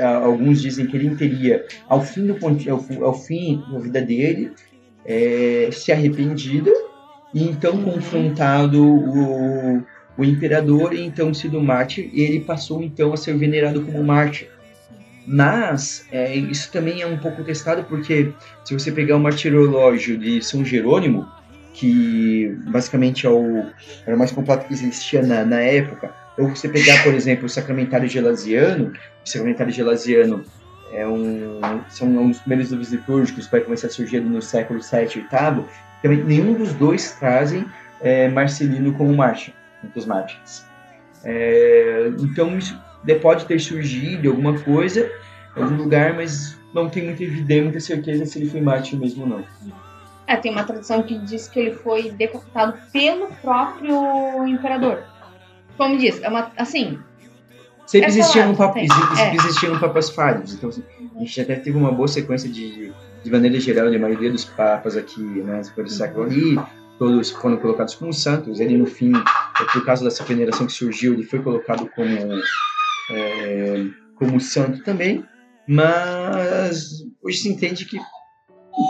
Alguns 0.00 0.62
dizem 0.62 0.86
que 0.86 0.96
ele 0.96 1.14
teria, 1.14 1.66
ao 1.88 2.02
fim, 2.02 2.26
do, 2.26 2.38
ao, 2.42 3.04
ao 3.04 3.14
fim 3.14 3.62
da 3.70 3.78
vida 3.80 4.00
dele, 4.00 4.52
é, 5.04 5.68
se 5.72 5.92
arrependido 5.92 6.72
e 7.34 7.42
então 7.42 7.82
confrontado 7.82 8.82
o, 8.82 9.84
o 10.18 10.24
imperador 10.24 10.92
então 10.92 11.32
sido 11.32 11.60
mártir, 11.62 12.10
e 12.12 12.22
ele 12.22 12.40
passou 12.40 12.82
então 12.82 13.12
a 13.12 13.16
ser 13.16 13.36
venerado 13.38 13.82
como 13.82 14.02
mártir. 14.02 14.48
Mas 15.24 16.06
é, 16.10 16.34
isso 16.34 16.72
também 16.72 17.02
é 17.02 17.06
um 17.06 17.18
pouco 17.18 17.44
testado 17.44 17.84
porque 17.84 18.32
se 18.64 18.74
você 18.74 18.90
pegar 18.90 19.16
o 19.16 19.20
martirológio 19.20 20.18
de 20.18 20.42
São 20.42 20.64
Jerônimo, 20.64 21.28
que 21.72 22.52
basicamente 22.66 23.26
é 23.26 23.30
o, 23.30 23.66
era 24.04 24.16
o 24.16 24.18
mais 24.18 24.32
completo 24.32 24.66
que 24.66 24.72
existia 24.72 25.22
na, 25.22 25.44
na 25.44 25.60
época, 25.60 26.12
ou 26.36 26.48
você 26.48 26.68
pegar, 26.68 27.02
por 27.04 27.14
exemplo, 27.14 27.46
o 27.46 27.48
Sacramentário 27.48 28.08
Gelasiano, 28.08 28.92
o 29.24 29.28
Sacramentário 29.28 29.72
Gelasiano 29.72 30.44
é 30.92 31.06
um, 31.06 31.60
são 31.90 32.08
um 32.08 32.30
dos 32.30 32.40
primeiros 32.40 32.70
livros 32.70 32.90
litúrgicos 32.90 33.44
que 33.46 33.52
vai 33.52 33.60
começar 33.60 33.86
a 33.86 33.90
surgir 33.90 34.20
no 34.20 34.42
século 34.42 34.80
VII 34.80 35.02
e 35.02 35.18
VIII, 35.18 35.64
também 36.02 36.24
nenhum 36.24 36.54
dos 36.54 36.72
dois 36.72 37.12
trazem 37.12 37.66
é, 38.00 38.28
Marcelino 38.28 38.92
como 38.94 39.14
mártir, 39.14 39.52
entre 39.84 39.98
os 39.98 40.06
mártires. 40.06 40.66
É, 41.24 42.10
então 42.18 42.56
isso 42.58 42.78
pode 43.22 43.46
ter 43.46 43.58
surgido 43.58 44.28
alguma 44.28 44.58
coisa 44.58 45.10
em 45.56 45.62
algum 45.62 45.76
lugar, 45.76 46.14
mas 46.14 46.58
não 46.74 46.88
tem 46.88 47.04
muita 47.04 47.22
evidência, 47.22 47.62
muita 47.64 47.80
certeza 47.80 48.26
se 48.26 48.38
ele 48.38 48.50
foi 48.50 48.60
mártir 48.60 48.98
mesmo 48.98 49.22
ou 49.22 49.28
não. 49.28 49.44
É, 50.26 50.36
tem 50.36 50.52
uma 50.52 50.64
tradição 50.64 51.02
que 51.02 51.18
diz 51.18 51.48
que 51.48 51.58
ele 51.58 51.74
foi 51.74 52.10
decapitado 52.10 52.74
pelo 52.92 53.28
próprio 53.40 54.46
imperador. 54.46 55.02
Como 55.76 55.96
diz, 55.96 56.22
é 56.22 56.28
uma, 56.28 56.52
assim... 56.56 56.98
Sempre 57.86 58.08
existiam, 58.08 58.54
papo, 58.54 58.78
é. 58.78 59.34
existiam 59.34 59.80
papas 59.80 60.10
falhos, 60.10 60.52
então 60.52 60.68
assim, 60.68 60.84
a 61.16 61.20
gente 61.20 61.40
até 61.40 61.56
teve 61.56 61.78
uma 61.78 61.90
boa 61.90 62.06
sequência 62.06 62.46
de, 62.46 62.92
de 63.24 63.30
maneira 63.30 63.58
geral, 63.58 63.90
de 63.90 63.98
maioria 63.98 64.30
dos 64.30 64.44
papas 64.44 64.94
aqui, 64.94 65.22
né, 65.22 65.62
pelo 65.74 65.88
século 65.88 66.26
ali, 66.26 66.60
todos 66.98 67.30
foram 67.30 67.56
colocados 67.56 67.94
como 67.94 68.12
santos, 68.12 68.60
ele 68.60 68.76
no 68.76 68.84
fim, 68.84 69.12
por 69.66 69.84
causa 69.84 70.04
dessa 70.04 70.24
veneração 70.24 70.66
que 70.66 70.72
surgiu, 70.72 71.14
ele 71.14 71.24
foi 71.24 71.42
colocado 71.42 71.88
como 71.94 72.42
é, 73.10 73.86
como 74.16 74.40
santo 74.40 74.82
também, 74.82 75.24
mas 75.66 77.04
hoje 77.22 77.38
se 77.38 77.48
entende 77.48 77.84
que 77.84 77.98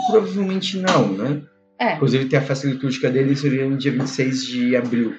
provavelmente 0.09 0.77
não, 0.77 1.11
né? 1.13 1.41
É. 1.79 1.93
Inclusive 1.93 2.25
tem 2.25 2.39
a 2.39 2.41
festa 2.41 2.67
litúrgica 2.67 3.09
dele 3.09 3.35
seria 3.35 3.65
no 3.65 3.77
dia 3.77 3.91
26 3.91 4.45
de 4.45 4.75
abril. 4.75 5.15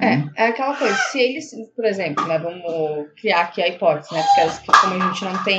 É, 0.00 0.16
hum. 0.16 0.30
é 0.36 0.46
aquela 0.48 0.74
coisa, 0.76 0.94
se 0.94 1.20
eles, 1.20 1.50
por 1.74 1.84
exemplo, 1.84 2.26
né, 2.26 2.38
vamos 2.38 3.10
criar 3.20 3.42
aqui 3.42 3.62
a 3.62 3.68
hipótese, 3.68 4.14
né, 4.14 4.22
porque 4.64 4.78
como 4.80 4.94
a 4.94 5.08
gente 5.08 5.24
não 5.24 5.44
tem 5.44 5.58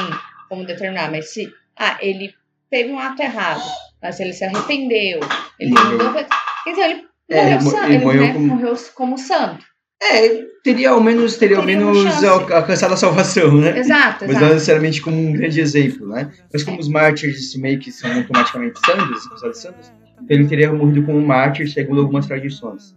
como 0.49 0.65
determinar, 0.65 1.11
mas 1.11 1.31
se, 1.31 1.51
ah, 1.77 1.97
ele 2.01 2.33
teve 2.69 2.91
um 2.91 2.99
ato 2.99 3.21
errado, 3.21 3.61
mas 4.01 4.19
ele 4.19 4.33
se 4.33 4.43
arrependeu, 4.43 5.19
ele 5.59 5.71
mudou, 5.71 6.19
então 6.67 6.83
ele 6.83 7.07
é, 7.29 7.59
morreu, 7.59 7.83
ele, 7.85 7.97
morreu, 7.99 8.21
né, 8.21 8.33
como... 8.33 8.47
morreu 8.47 8.75
como 8.93 9.17
santo. 9.17 9.65
É, 10.01 10.45
teria 10.63 10.89
ao 10.89 11.01
menos, 11.01 11.37
teria, 11.37 11.61
teria 11.61 11.77
ao 11.77 11.93
menos 11.93 12.23
alcançado 12.23 12.93
a 12.93 12.97
salvação, 12.97 13.55
né? 13.55 13.79
Exato, 13.79 14.25
Mas 14.25 14.31
exato. 14.31 14.45
não 14.45 14.53
necessariamente 14.53 15.01
como 15.01 15.17
um 15.17 15.31
grande 15.31 15.61
exemplo, 15.61 16.07
né? 16.07 16.29
Mas 16.51 16.63
como 16.63 16.77
é. 16.77 16.79
os 16.79 16.89
mártires 16.89 17.55
meio 17.55 17.79
que 17.79 17.91
são 17.91 18.11
automaticamente 18.13 18.79
santos, 18.85 19.27
considerados 19.27 19.61
santos, 19.61 19.93
então 20.21 20.37
ele 20.37 20.47
teria 20.47 20.73
morrido 20.73 21.05
como 21.05 21.21
mártir 21.21 21.71
segundo 21.71 22.01
algumas 22.01 22.25
tradições. 22.25 22.95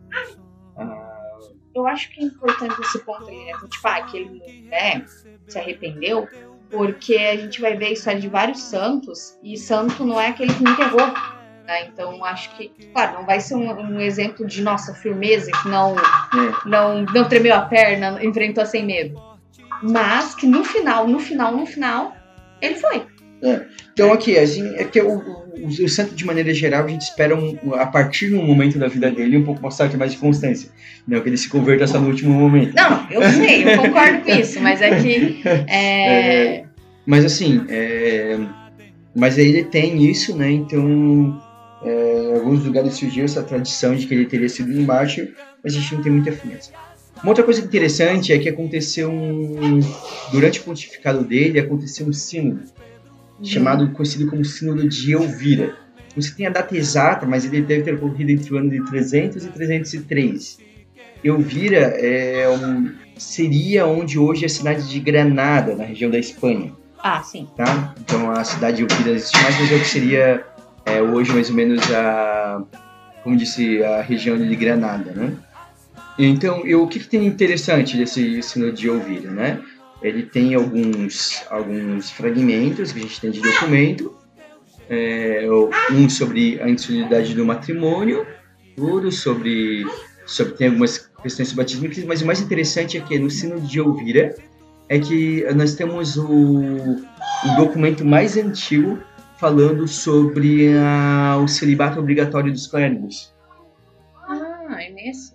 Ah... 0.76 1.02
Eu 1.74 1.86
acho 1.86 2.10
que 2.10 2.20
é 2.20 2.24
importante 2.24 2.80
esse 2.80 2.98
ponto 3.00 3.28
ali, 3.28 3.44
né? 3.44 3.52
Tipo, 3.70 3.88
ah, 3.88 4.02
que 4.02 4.16
ele 4.16 4.68
né, 4.68 5.04
se 5.46 5.58
arrependeu, 5.58 6.26
porque 6.70 7.16
a 7.16 7.36
gente 7.36 7.60
vai 7.60 7.76
ver 7.76 7.86
a 7.86 7.92
história 7.92 8.20
de 8.20 8.28
vários 8.28 8.62
santos, 8.62 9.38
e 9.42 9.56
santo 9.56 10.04
não 10.04 10.20
é 10.20 10.28
aquele 10.28 10.52
que 10.52 10.62
enterrou 10.62 11.12
né? 11.66 11.86
Então 11.92 12.24
acho 12.24 12.56
que, 12.56 12.70
claro, 12.92 13.14
não 13.14 13.26
vai 13.26 13.40
ser 13.40 13.54
um, 13.54 13.70
um 13.70 14.00
exemplo 14.00 14.46
de 14.46 14.62
nossa 14.62 14.94
firmeza 14.94 15.50
que 15.50 15.68
não, 15.68 15.96
é. 15.98 16.68
não, 16.68 17.02
não 17.02 17.24
tremeu 17.28 17.54
a 17.54 17.62
perna, 17.62 18.22
enfrentou 18.24 18.64
sem 18.64 18.84
medo. 18.84 19.20
Mas 19.82 20.34
que 20.34 20.46
no 20.46 20.64
final, 20.64 21.06
no 21.06 21.18
final, 21.18 21.54
no 21.54 21.66
final, 21.66 22.16
ele 22.62 22.76
foi. 22.76 23.02
É. 23.42 23.66
Então 23.92 24.12
aqui, 24.12 24.38
assim, 24.38 24.74
é 24.76 24.84
que 24.84 25.00
o, 25.00 25.18
o, 25.18 25.66
o, 25.66 25.88
santo 25.88 26.14
de 26.14 26.24
maneira 26.24 26.52
geral 26.54 26.84
a 26.84 26.88
gente 26.88 27.02
espera 27.02 27.36
um, 27.36 27.74
a 27.74 27.86
partir 27.86 28.28
de 28.28 28.34
um 28.34 28.44
momento 28.44 28.78
da 28.78 28.88
vida 28.88 29.10
dele 29.10 29.36
um 29.36 29.44
pouco 29.44 29.62
mais 29.62 29.76
tarde 29.76 29.96
mais 29.96 30.12
de 30.12 30.18
constância. 30.18 30.70
Não 31.06 31.20
que 31.20 31.28
ele 31.28 31.36
se 31.36 31.48
converta 31.48 31.86
só 31.86 32.00
no 32.00 32.08
último 32.08 32.32
momento. 32.32 32.74
Não, 32.74 33.06
eu 33.10 33.22
sei, 33.30 33.64
eu 33.64 33.76
concordo 33.78 34.22
com 34.22 34.30
isso, 34.30 34.60
mas 34.60 34.80
é 34.80 35.00
que. 35.00 35.42
É... 35.68 36.56
É, 36.58 36.64
mas 37.04 37.24
assim, 37.24 37.64
é, 37.68 38.38
mas 39.14 39.38
ele 39.38 39.64
tem 39.64 40.02
isso, 40.04 40.36
né? 40.36 40.50
Então 40.50 41.40
é, 41.86 42.30
em 42.30 42.34
alguns 42.34 42.64
lugares 42.64 42.94
surgiu 42.94 43.24
essa 43.24 43.42
tradição 43.42 43.94
de 43.94 44.06
que 44.06 44.14
ele 44.14 44.26
teria 44.26 44.48
sido 44.48 44.76
um 44.76 44.84
mártir, 44.84 45.34
mas 45.62 45.74
a 45.74 45.78
gente 45.78 45.94
não 45.94 46.02
tem 46.02 46.12
muita 46.12 46.30
evidência. 46.30 46.74
Uma 47.22 47.30
outra 47.30 47.44
coisa 47.44 47.60
interessante 47.64 48.32
é 48.32 48.38
que 48.38 48.48
aconteceu 48.48 49.10
um. 49.10 49.80
Durante 50.32 50.60
o 50.60 50.64
pontificado 50.64 51.24
dele, 51.24 51.60
aconteceu 51.60 52.06
um 52.06 52.12
sínodo, 52.12 52.62
uhum. 53.38 53.44
chamado, 53.44 53.90
conhecido 53.92 54.28
como 54.28 54.44
Sínodo 54.44 54.88
de 54.88 55.12
Elvira. 55.12 55.76
Não 56.14 56.22
se 56.22 56.34
tem 56.34 56.46
a 56.46 56.50
data 56.50 56.76
exata, 56.76 57.24
mas 57.24 57.44
ele 57.44 57.62
deve 57.62 57.84
ter 57.84 57.94
ocorrido 57.94 58.32
entre 58.32 58.52
o 58.52 58.58
ano 58.58 58.70
de 58.70 58.84
300 58.84 59.44
e 59.44 59.48
303. 59.48 60.58
Elvira 61.22 61.78
é 61.78 62.48
um, 62.48 62.92
seria 63.16 63.86
onde 63.86 64.18
hoje 64.18 64.42
é 64.42 64.46
a 64.46 64.50
cidade 64.50 64.88
de 64.88 65.00
Granada, 65.00 65.74
na 65.74 65.84
região 65.84 66.10
da 66.10 66.18
Espanha. 66.18 66.72
Ah, 66.98 67.22
sim. 67.22 67.46
Tá? 67.56 67.94
Então 68.00 68.30
a 68.30 68.42
cidade 68.44 68.78
de 68.78 68.82
Elvira 68.82 69.16
existe 69.16 69.40
mais, 69.42 69.60
mas 69.60 69.72
é 69.72 69.74
o 69.76 69.78
que 69.78 69.88
seria 69.88 70.55
é 70.86 71.02
hoje 71.02 71.32
mais 71.32 71.50
ou 71.50 71.56
menos 71.56 71.82
a, 71.92 72.62
como 73.22 73.36
disse, 73.36 73.82
a 73.82 74.00
região 74.00 74.38
de 74.38 74.54
Granada, 74.54 75.10
né? 75.10 75.32
Então, 76.18 76.64
eu, 76.64 76.84
o 76.84 76.88
que, 76.88 77.00
que 77.00 77.08
tem 77.08 77.26
interessante 77.26 77.96
desse 77.96 78.38
ensino 78.38 78.72
de 78.72 78.88
ouvir, 78.88 79.22
né? 79.22 79.60
Ele 80.00 80.22
tem 80.22 80.54
alguns, 80.54 81.42
alguns 81.50 82.10
fragmentos 82.10 82.92
que 82.92 83.00
a 83.00 83.02
gente 83.02 83.20
tem 83.20 83.30
de 83.30 83.40
documento, 83.40 84.14
é, 84.88 85.46
um 85.90 86.08
sobre 86.08 86.60
a 86.62 86.70
insolidariedade 86.70 87.34
do 87.34 87.44
matrimônio, 87.44 88.24
outro 88.78 89.10
sobre, 89.10 89.84
sobre 90.24 90.54
tem 90.54 90.68
algumas 90.68 91.10
questões 91.22 91.52
batismo, 91.52 91.88
mas 92.06 92.22
o 92.22 92.26
mais 92.26 92.40
interessante 92.40 92.96
é 92.96 93.00
que 93.00 93.18
no 93.18 93.28
sino 93.28 93.60
de 93.60 93.78
Elvira 93.78 94.34
é 94.88 94.98
que 94.98 95.44
nós 95.54 95.74
temos 95.74 96.16
o, 96.16 96.28
o 96.28 97.56
documento 97.56 98.04
mais 98.04 98.36
antigo 98.36 98.98
falando 99.38 99.86
sobre 99.86 100.68
a, 100.76 101.36
o 101.42 101.48
celibato 101.48 102.00
obrigatório 102.00 102.52
dos 102.52 102.66
clérigos. 102.66 103.34
Ah, 104.28 104.76
é 104.80 104.90
nesse? 104.90 105.34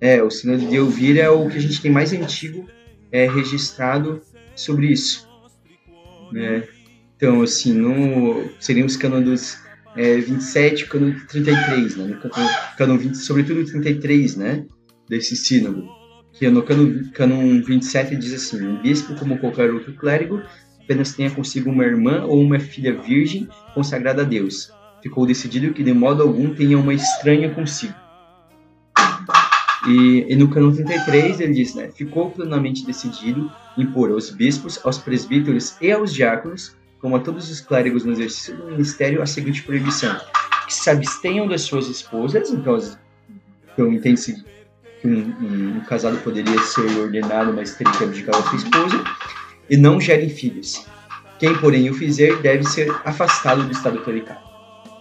É, 0.00 0.22
o 0.22 0.30
Sinal 0.30 0.56
de 0.56 0.74
Elvira 0.74 1.20
é 1.20 1.30
o 1.30 1.48
que 1.48 1.56
a 1.56 1.60
gente 1.60 1.80
tem 1.80 1.90
mais 1.90 2.12
antigo 2.12 2.68
é, 3.10 3.28
registrado 3.28 4.20
sobre 4.54 4.88
isso. 4.88 5.28
Né? 6.32 6.66
Então, 7.16 7.42
assim, 7.42 7.72
no, 7.72 8.50
seriam 8.58 8.86
os 8.86 8.96
cânones 8.96 9.58
é, 9.96 10.16
27 10.18 10.82
e 10.82 10.86
cânon 10.86 11.14
33, 11.28 11.96
né? 11.96 12.04
No 12.06 12.30
cânon 12.76 12.98
20, 12.98 13.14
sobretudo 13.14 13.64
33, 13.64 14.36
né? 14.36 14.66
Desse 15.08 15.36
sínodo. 15.36 15.88
Que 16.32 16.48
no 16.50 16.62
cânon, 16.62 17.10
cânon 17.12 17.62
27 17.62 18.16
diz 18.16 18.34
assim, 18.34 18.66
um 18.66 18.82
bispo, 18.82 19.14
como 19.14 19.38
qualquer 19.38 19.70
outro 19.70 19.94
clérigo, 19.94 20.42
apenas 20.84 21.14
tenha 21.14 21.30
consigo 21.30 21.70
uma 21.70 21.84
irmã 21.84 22.24
ou 22.24 22.40
uma 22.40 22.60
filha 22.60 22.94
virgem 22.94 23.48
consagrada 23.74 24.22
a 24.22 24.24
Deus. 24.24 24.70
Ficou 25.02 25.26
decidido 25.26 25.72
que 25.72 25.82
de 25.82 25.92
modo 25.92 26.22
algum 26.22 26.54
tenha 26.54 26.78
uma 26.78 26.94
estranha 26.94 27.50
consigo. 27.50 27.94
E, 29.86 30.26
e 30.28 30.36
no 30.36 30.48
cano 30.48 30.74
33 30.74 31.40
ele 31.40 31.52
diz, 31.52 31.74
né, 31.74 31.90
ficou 31.90 32.30
plenamente 32.30 32.86
decidido 32.86 33.50
impor 33.76 34.10
aos 34.10 34.30
bispos, 34.30 34.80
aos 34.84 34.96
presbíteros 34.98 35.76
e 35.80 35.92
aos 35.92 36.12
diáconos, 36.12 36.74
como 37.00 37.16
a 37.16 37.20
todos 37.20 37.50
os 37.50 37.60
clérigos 37.60 38.04
no 38.04 38.12
exercício 38.12 38.56
do 38.56 38.66
ministério, 38.66 39.20
a 39.20 39.26
seguinte 39.26 39.62
proibição: 39.62 40.16
que 40.66 40.72
se 40.72 40.88
abstenham 40.88 41.46
das 41.46 41.62
suas 41.62 41.88
esposas, 41.88 42.50
então 42.50 42.74
as, 42.74 42.98
Então 43.72 43.92
entende-se 43.92 44.42
que 45.02 45.08
um, 45.08 45.34
um, 45.38 45.76
um, 45.76 45.80
casado 45.80 46.16
poderia 46.22 46.58
ser 46.60 46.86
ordenado, 46.98 47.52
mas 47.52 47.74
teria 47.74 47.92
que 47.92 48.04
abdicar 48.04 48.34
da 48.34 48.42
sua 48.42 48.56
esposa, 48.56 49.04
e 49.68 49.76
não 49.76 50.00
gerem 50.00 50.28
filhos. 50.28 50.86
Quem, 51.38 51.54
porém, 51.56 51.90
o 51.90 51.94
fizer 51.94 52.36
deve 52.40 52.64
ser 52.64 52.94
afastado 53.04 53.62
do 53.64 53.72
estado 53.72 53.98
clerical. 53.98 54.44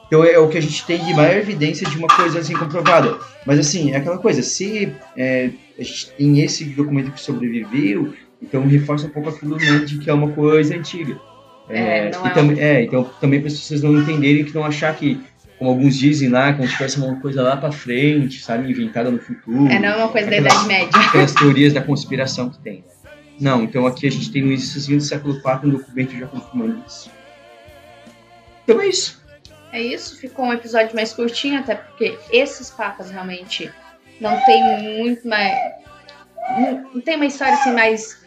Então 0.07 0.23
é 0.23 0.37
o 0.37 0.47
que 0.47 0.57
a 0.57 0.61
gente 0.61 0.85
tem 0.85 1.03
de 1.03 1.13
maior 1.13 1.37
evidência 1.37 1.87
de 1.89 1.97
uma 1.97 2.07
coisa 2.07 2.39
assim 2.39 2.53
comprovada. 2.53 3.17
Mas 3.45 3.59
assim, 3.59 3.93
é 3.93 3.97
aquela 3.97 4.17
coisa, 4.17 4.43
se 4.43 4.91
é, 5.17 5.49
a 5.77 5.83
gente 5.83 6.11
tem 6.11 6.39
esse 6.41 6.65
documento 6.65 7.11
que 7.11 7.19
sobreviveu, 7.19 8.13
então 8.41 8.67
reforça 8.67 9.07
um 9.07 9.09
pouco 9.09 9.29
aquilo 9.29 9.57
né, 9.57 9.79
de 9.79 9.97
que 9.97 10.09
é 10.09 10.13
uma 10.13 10.29
coisa 10.29 10.75
antiga. 10.75 11.19
É, 11.69 11.79
é, 11.79 12.05
e 12.05 12.07
é, 12.07 12.29
tam, 12.29 12.51
é, 12.51 12.83
então 12.83 13.09
também 13.21 13.39
para 13.39 13.47
as 13.47 13.53
pessoas 13.53 13.81
não 13.81 13.97
entenderem 13.97 14.43
que 14.43 14.53
não 14.53 14.65
achar 14.65 14.93
que, 14.95 15.19
como 15.57 15.69
alguns 15.69 15.97
dizem 15.97 16.29
lá, 16.29 16.53
como 16.53 16.67
se 16.67 16.75
fosse 16.75 16.97
uma 16.97 17.15
coisa 17.19 17.41
lá 17.41 17.55
para 17.55 17.71
frente, 17.71 18.41
sabe, 18.41 18.69
inventada 18.69 19.09
no 19.09 19.17
futuro. 19.17 19.67
É, 19.67 19.79
não 19.79 19.89
é 19.89 19.95
uma 19.95 20.09
coisa 20.09 20.27
aquelas, 20.27 20.53
da 20.53 20.53
Idade 20.53 20.67
Média. 20.67 20.99
Aquelas 21.07 21.33
teorias 21.33 21.73
da 21.73 21.81
conspiração 21.81 22.49
que 22.49 22.59
tem. 22.59 22.83
Não, 23.39 23.63
então 23.63 23.85
aqui 23.87 24.07
a 24.07 24.11
gente 24.11 24.31
tem 24.31 24.41
no 24.41 24.49
início 24.49 24.95
do 24.95 25.01
século 25.01 25.35
IV 25.35 25.65
um 25.65 25.69
documento 25.71 26.17
já 26.17 26.27
confirmando 26.27 26.83
isso. 26.87 27.11
Então 28.63 28.79
é 28.79 28.87
isso. 28.87 29.21
É 29.71 29.81
isso, 29.81 30.17
ficou 30.17 30.45
um 30.45 30.53
episódio 30.53 30.95
mais 30.95 31.13
curtinho, 31.13 31.59
até 31.59 31.75
porque 31.75 32.17
esses 32.31 32.69
papas 32.69 33.09
realmente 33.09 33.71
não 34.21 34.39
tem 34.45 35.01
muito 35.01 35.27
mais. 35.27 35.51
Não 36.93 37.01
tem 37.01 37.15
uma 37.15 37.25
história 37.25 37.55
assim 37.55 37.73
mais 37.73 38.23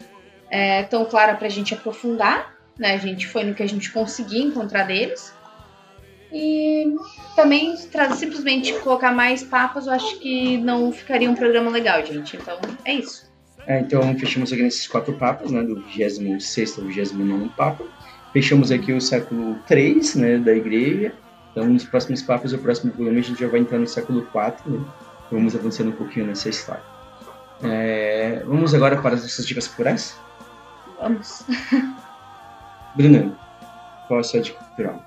é, 0.49 0.83
tão 0.83 1.05
clara 1.05 1.35
pra 1.35 1.47
gente 1.47 1.73
aprofundar. 1.73 2.53
Né? 2.77 2.93
A 2.93 2.97
gente 2.97 3.27
foi 3.27 3.43
no 3.43 3.55
que 3.55 3.63
a 3.63 3.67
gente 3.67 3.91
conseguia 3.91 4.43
encontrar 4.43 4.83
deles. 4.83 5.33
E 6.31 6.93
também 7.35 7.77
simplesmente 7.77 8.73
colocar 8.79 9.13
mais 9.13 9.43
papas, 9.43 9.87
eu 9.87 9.93
acho 9.93 10.19
que 10.19 10.57
não 10.57 10.91
ficaria 10.91 11.31
um 11.31 11.35
programa 11.35 11.71
legal, 11.71 12.05
gente. 12.05 12.35
Então 12.35 12.59
é 12.83 12.93
isso. 12.93 13.31
É, 13.67 13.81
então 13.81 14.17
fechamos 14.17 14.53
aqui 14.53 14.63
nesses 14.63 14.87
quatro 14.87 15.13
papas, 15.13 15.51
né? 15.51 15.61
Do 15.61 15.81
26 15.81 16.79
ao 16.79 16.85
29 16.85 17.49
Papa. 17.49 17.83
Fechamos 18.31 18.71
aqui 18.71 18.93
o 18.93 19.01
século 19.01 19.57
3 19.67 20.15
né, 20.15 20.37
da 20.37 20.55
igreja. 20.55 21.13
Então, 21.51 21.65
nos 21.67 21.83
próximos 21.83 22.21
papas, 22.21 22.53
o 22.53 22.57
próximo 22.59 22.91
programa, 22.91 23.19
a 23.19 23.21
gente 23.21 23.39
já 23.39 23.47
vai 23.47 23.59
entrar 23.59 23.79
no 23.79 23.87
século 23.87 24.19
IV, 24.19 24.71
né? 24.71 24.85
Vamos 25.31 25.55
avançando 25.55 25.89
um 25.89 25.93
pouquinho 25.93 26.27
nessa 26.27 26.47
história. 26.47 26.83
É, 27.63 28.43
vamos 28.45 28.73
agora 28.73 29.01
para 29.01 29.15
as 29.15 29.23
nossas 29.23 29.45
dicas 29.45 29.67
culturais? 29.67 30.17
Vamos. 31.01 31.43
Bruna, 32.95 33.37
qual 34.07 34.19
a 34.19 34.23
sua 34.23 34.39
dica 34.39 34.63
cultural? 34.63 35.03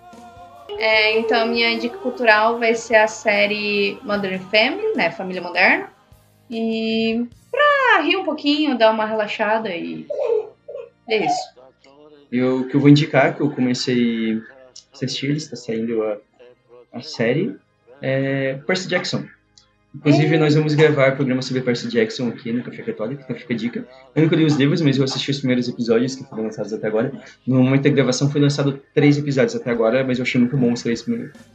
É, 0.77 1.19
então, 1.19 1.47
minha 1.47 1.79
dica 1.79 1.97
cultural 1.99 2.59
vai 2.59 2.75
ser 2.75 2.97
a 2.97 3.07
série 3.07 3.99
Modern 4.03 4.41
Family, 4.51 4.97
né? 4.97 5.11
Família 5.11 5.41
Moderna. 5.41 5.89
E 6.51 7.29
rir 8.01 8.17
um 8.17 8.25
pouquinho, 8.25 8.79
dar 8.79 8.93
uma 8.93 9.07
relaxada 9.07 9.75
e. 9.75 10.07
É 11.09 11.25
isso. 11.25 11.61
E 12.31 12.43
o 12.43 12.69
que 12.69 12.77
eu 12.77 12.81
vou 12.81 12.89
indicar, 12.89 13.37
que 13.37 13.41
eu 13.41 13.51
comecei 13.51 14.35
a 14.37 14.95
assistir, 14.95 15.33
está 15.33 15.57
saindo 15.57 16.03
a 16.05 16.19
a 16.93 17.01
série 17.01 17.55
é 18.03 18.59
Percy 18.67 18.89
Jackson. 18.89 19.25
Inclusive, 19.95 20.37
é. 20.37 20.39
nós 20.39 20.55
vamos 20.55 20.75
gravar 20.75 21.17
programa 21.17 21.43
sobre 21.43 21.63
Percy 21.63 21.89
Jackson 21.89 22.29
aqui 22.29 22.53
no 22.53 22.63
Café 22.63 22.83
Católico, 22.83 23.23
então 23.25 23.35
fica 23.35 23.53
a 23.53 23.57
dica. 23.57 23.85
Eu 24.15 24.23
nunca 24.23 24.37
li 24.37 24.45
os 24.45 24.55
livros, 24.55 24.81
mas 24.81 24.97
eu 24.97 25.05
assisti 25.05 25.33
os 25.33 25.39
primeiros 25.39 25.69
episódios 25.69 26.15
que 26.15 26.25
foram 26.25 26.45
lançados 26.45 26.73
até 26.73 26.87
agora. 26.87 27.13
No 27.45 27.63
momento 27.63 27.83
da 27.83 27.91
gravação 27.91 28.31
foi 28.31 28.41
lançado 28.41 28.81
três 28.95 29.19
episódios 29.19 29.57
até 29.57 29.71
agora, 29.71 30.05
mas 30.05 30.19
eu 30.19 30.23
achei 30.23 30.41
muito 30.41 30.57
bom 30.57 30.73
os 30.73 30.83
três, 30.83 31.05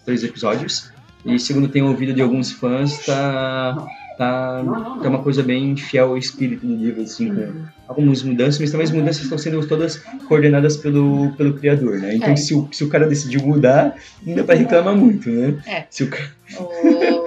três 0.03 0.23
episódios. 0.23 0.91
E 1.25 1.39
segundo 1.39 1.67
tenho 1.67 1.87
ouvido 1.87 2.13
de 2.13 2.21
alguns 2.21 2.51
fãs, 2.51 3.05
tá 3.05 3.87
tá, 4.17 4.63
tá 5.01 5.09
uma 5.09 5.21
coisa 5.21 5.43
bem 5.43 5.75
fiel 5.75 6.09
ao 6.09 6.17
espírito 6.17 6.65
do 6.65 6.75
livro, 6.75 7.01
assim, 7.03 7.33
com 7.33 7.65
algumas 7.87 8.23
mudanças, 8.23 8.59
mas 8.59 8.71
também 8.71 8.85
as 8.85 8.91
mudanças 8.91 9.23
estão 9.23 9.37
sendo 9.37 9.65
todas 9.67 9.97
coordenadas 10.27 10.77
pelo, 10.77 11.31
pelo 11.33 11.53
criador, 11.57 11.99
né? 11.99 12.15
Então, 12.15 12.31
é. 12.31 12.35
se, 12.35 12.53
o, 12.53 12.67
se 12.71 12.83
o 12.83 12.89
cara 12.89 13.07
decidiu 13.07 13.41
mudar, 13.41 13.95
não 14.25 14.35
dá 14.35 14.43
pra 14.43 14.55
reclamar 14.55 14.95
muito, 14.95 15.29
né? 15.29 15.61
É. 15.67 15.85
Se 15.89 16.03
o 16.03 16.09
cara... 16.09 16.31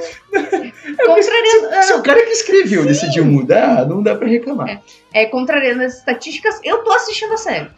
É, 1.00 1.22
se, 1.22 1.82
se, 1.82 1.92
o 1.94 2.02
cara 2.02 2.22
que 2.24 2.30
escreveu 2.30 2.82
Sim. 2.82 2.88
decidiu 2.88 3.24
mudar, 3.24 3.87
não 3.87 4.02
dá 4.02 4.14
pra 4.14 4.26
reclamar. 4.26 4.68
É, 4.68 5.22
é 5.22 5.26
contrariando 5.26 5.82
as 5.82 5.98
estatísticas, 5.98 6.61
eu 6.64 6.78
tô 6.78 6.92
assistindo 6.92 7.34
a 7.34 7.37
série. 7.37 7.68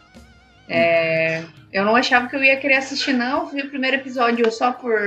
É, 0.67 1.43
eu 1.73 1.83
não 1.83 1.95
achava 1.95 2.27
que 2.27 2.35
eu 2.35 2.43
ia 2.43 2.57
querer 2.57 2.75
assistir, 2.75 3.13
não. 3.13 3.47
Vi 3.47 3.61
o 3.61 3.69
primeiro 3.69 3.97
episódio 3.97 4.49
só 4.51 4.71
por, 4.71 4.99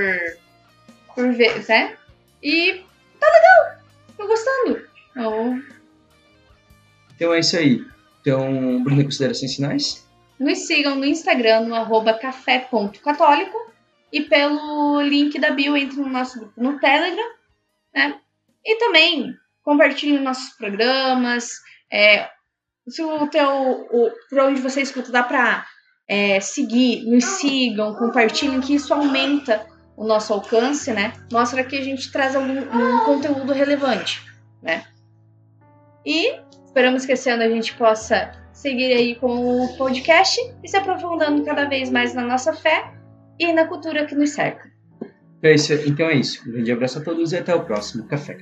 por 1.15 1.33
ver, 1.33 1.65
né? 1.67 1.97
E 2.43 2.83
tá 3.19 3.27
legal. 3.27 3.83
Tô 4.17 4.27
gostando. 4.27 4.87
Então, 5.11 5.63
então 7.15 7.33
é 7.33 7.39
isso 7.39 7.57
aí. 7.57 7.83
Então, 8.21 8.83
Bruna, 8.83 9.03
considerações 9.03 9.55
finais? 9.55 10.07
Nos 10.39 10.67
sigam 10.67 10.95
no 10.95 11.05
Instagram, 11.05 11.61
no 11.61 11.75
arroba 11.75 12.13
café.católico 12.13 13.57
e 14.11 14.21
pelo 14.21 15.01
link 15.01 15.39
da 15.39 15.51
bio 15.51 15.77
entre 15.77 15.97
no 15.97 16.09
nosso 16.09 16.39
grupo 16.39 16.61
no 16.61 16.79
Telegram, 16.79 17.33
né? 17.93 18.19
E 18.65 18.77
também 18.77 19.33
compartilhem 19.63 20.21
nossos 20.21 20.53
programas. 20.55 21.51
É, 21.91 22.29
se 22.87 23.01
o 23.01 23.27
teu, 23.27 23.49
o, 23.49 24.11
por 24.29 24.39
onde 24.39 24.61
você 24.61 24.81
escuta, 24.81 25.11
dá 25.11 25.23
pra 25.23 25.65
é, 26.07 26.39
seguir, 26.39 27.05
nos 27.05 27.23
sigam, 27.23 27.95
compartilhem, 27.95 28.61
que 28.61 28.75
isso 28.75 28.93
aumenta 28.93 29.65
o 29.95 30.05
nosso 30.05 30.33
alcance, 30.33 30.91
né? 30.91 31.13
Mostra 31.31 31.63
que 31.63 31.77
a 31.77 31.83
gente 31.83 32.11
traz 32.11 32.35
algum 32.35 32.59
um 32.59 33.05
conteúdo 33.05 33.53
relevante, 33.53 34.21
né? 34.61 34.83
E 36.05 36.39
esperamos 36.65 37.05
que 37.05 37.13
esse 37.13 37.29
ano 37.29 37.43
a 37.43 37.49
gente 37.49 37.73
possa 37.75 38.31
seguir 38.53 38.93
aí 38.93 39.15
com 39.15 39.63
o 39.63 39.77
podcast 39.77 40.39
e 40.63 40.67
se 40.67 40.77
aprofundando 40.77 41.43
cada 41.43 41.65
vez 41.65 41.89
mais 41.89 42.13
na 42.13 42.21
nossa 42.21 42.53
fé 42.53 42.93
e 43.39 43.51
na 43.53 43.65
cultura 43.65 44.05
que 44.05 44.15
nos 44.15 44.31
cerca. 44.31 44.69
É 45.41 45.53
isso. 45.53 45.73
Então 45.73 46.09
é 46.09 46.15
isso. 46.15 46.47
Um 46.47 46.51
grande 46.53 46.71
abraço 46.71 46.99
a 46.99 47.01
todos 47.01 47.31
e 47.31 47.37
até 47.37 47.53
o 47.53 47.63
próximo 47.63 48.05
Café 48.05 48.35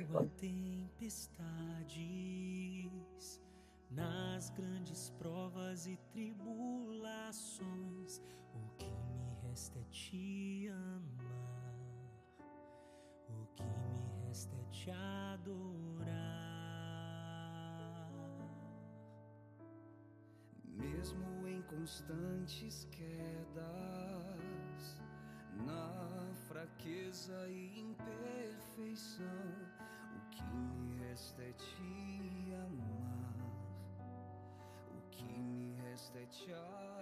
constantes 21.84 22.88
quedas, 22.92 23.66
na 25.66 26.34
fraqueza 26.48 27.46
e 27.50 27.78
imperfeição, 27.78 29.26
o 30.16 30.30
que 30.30 30.44
me 30.44 30.96
resta 31.06 31.42
é 31.42 31.52
te 31.52 32.54
amar, 32.54 33.36
o 34.92 35.10
que 35.12 35.26
me 35.26 35.74
resta 35.82 36.20
é 36.20 36.26
te 36.26 36.54
adorar. 36.54 36.93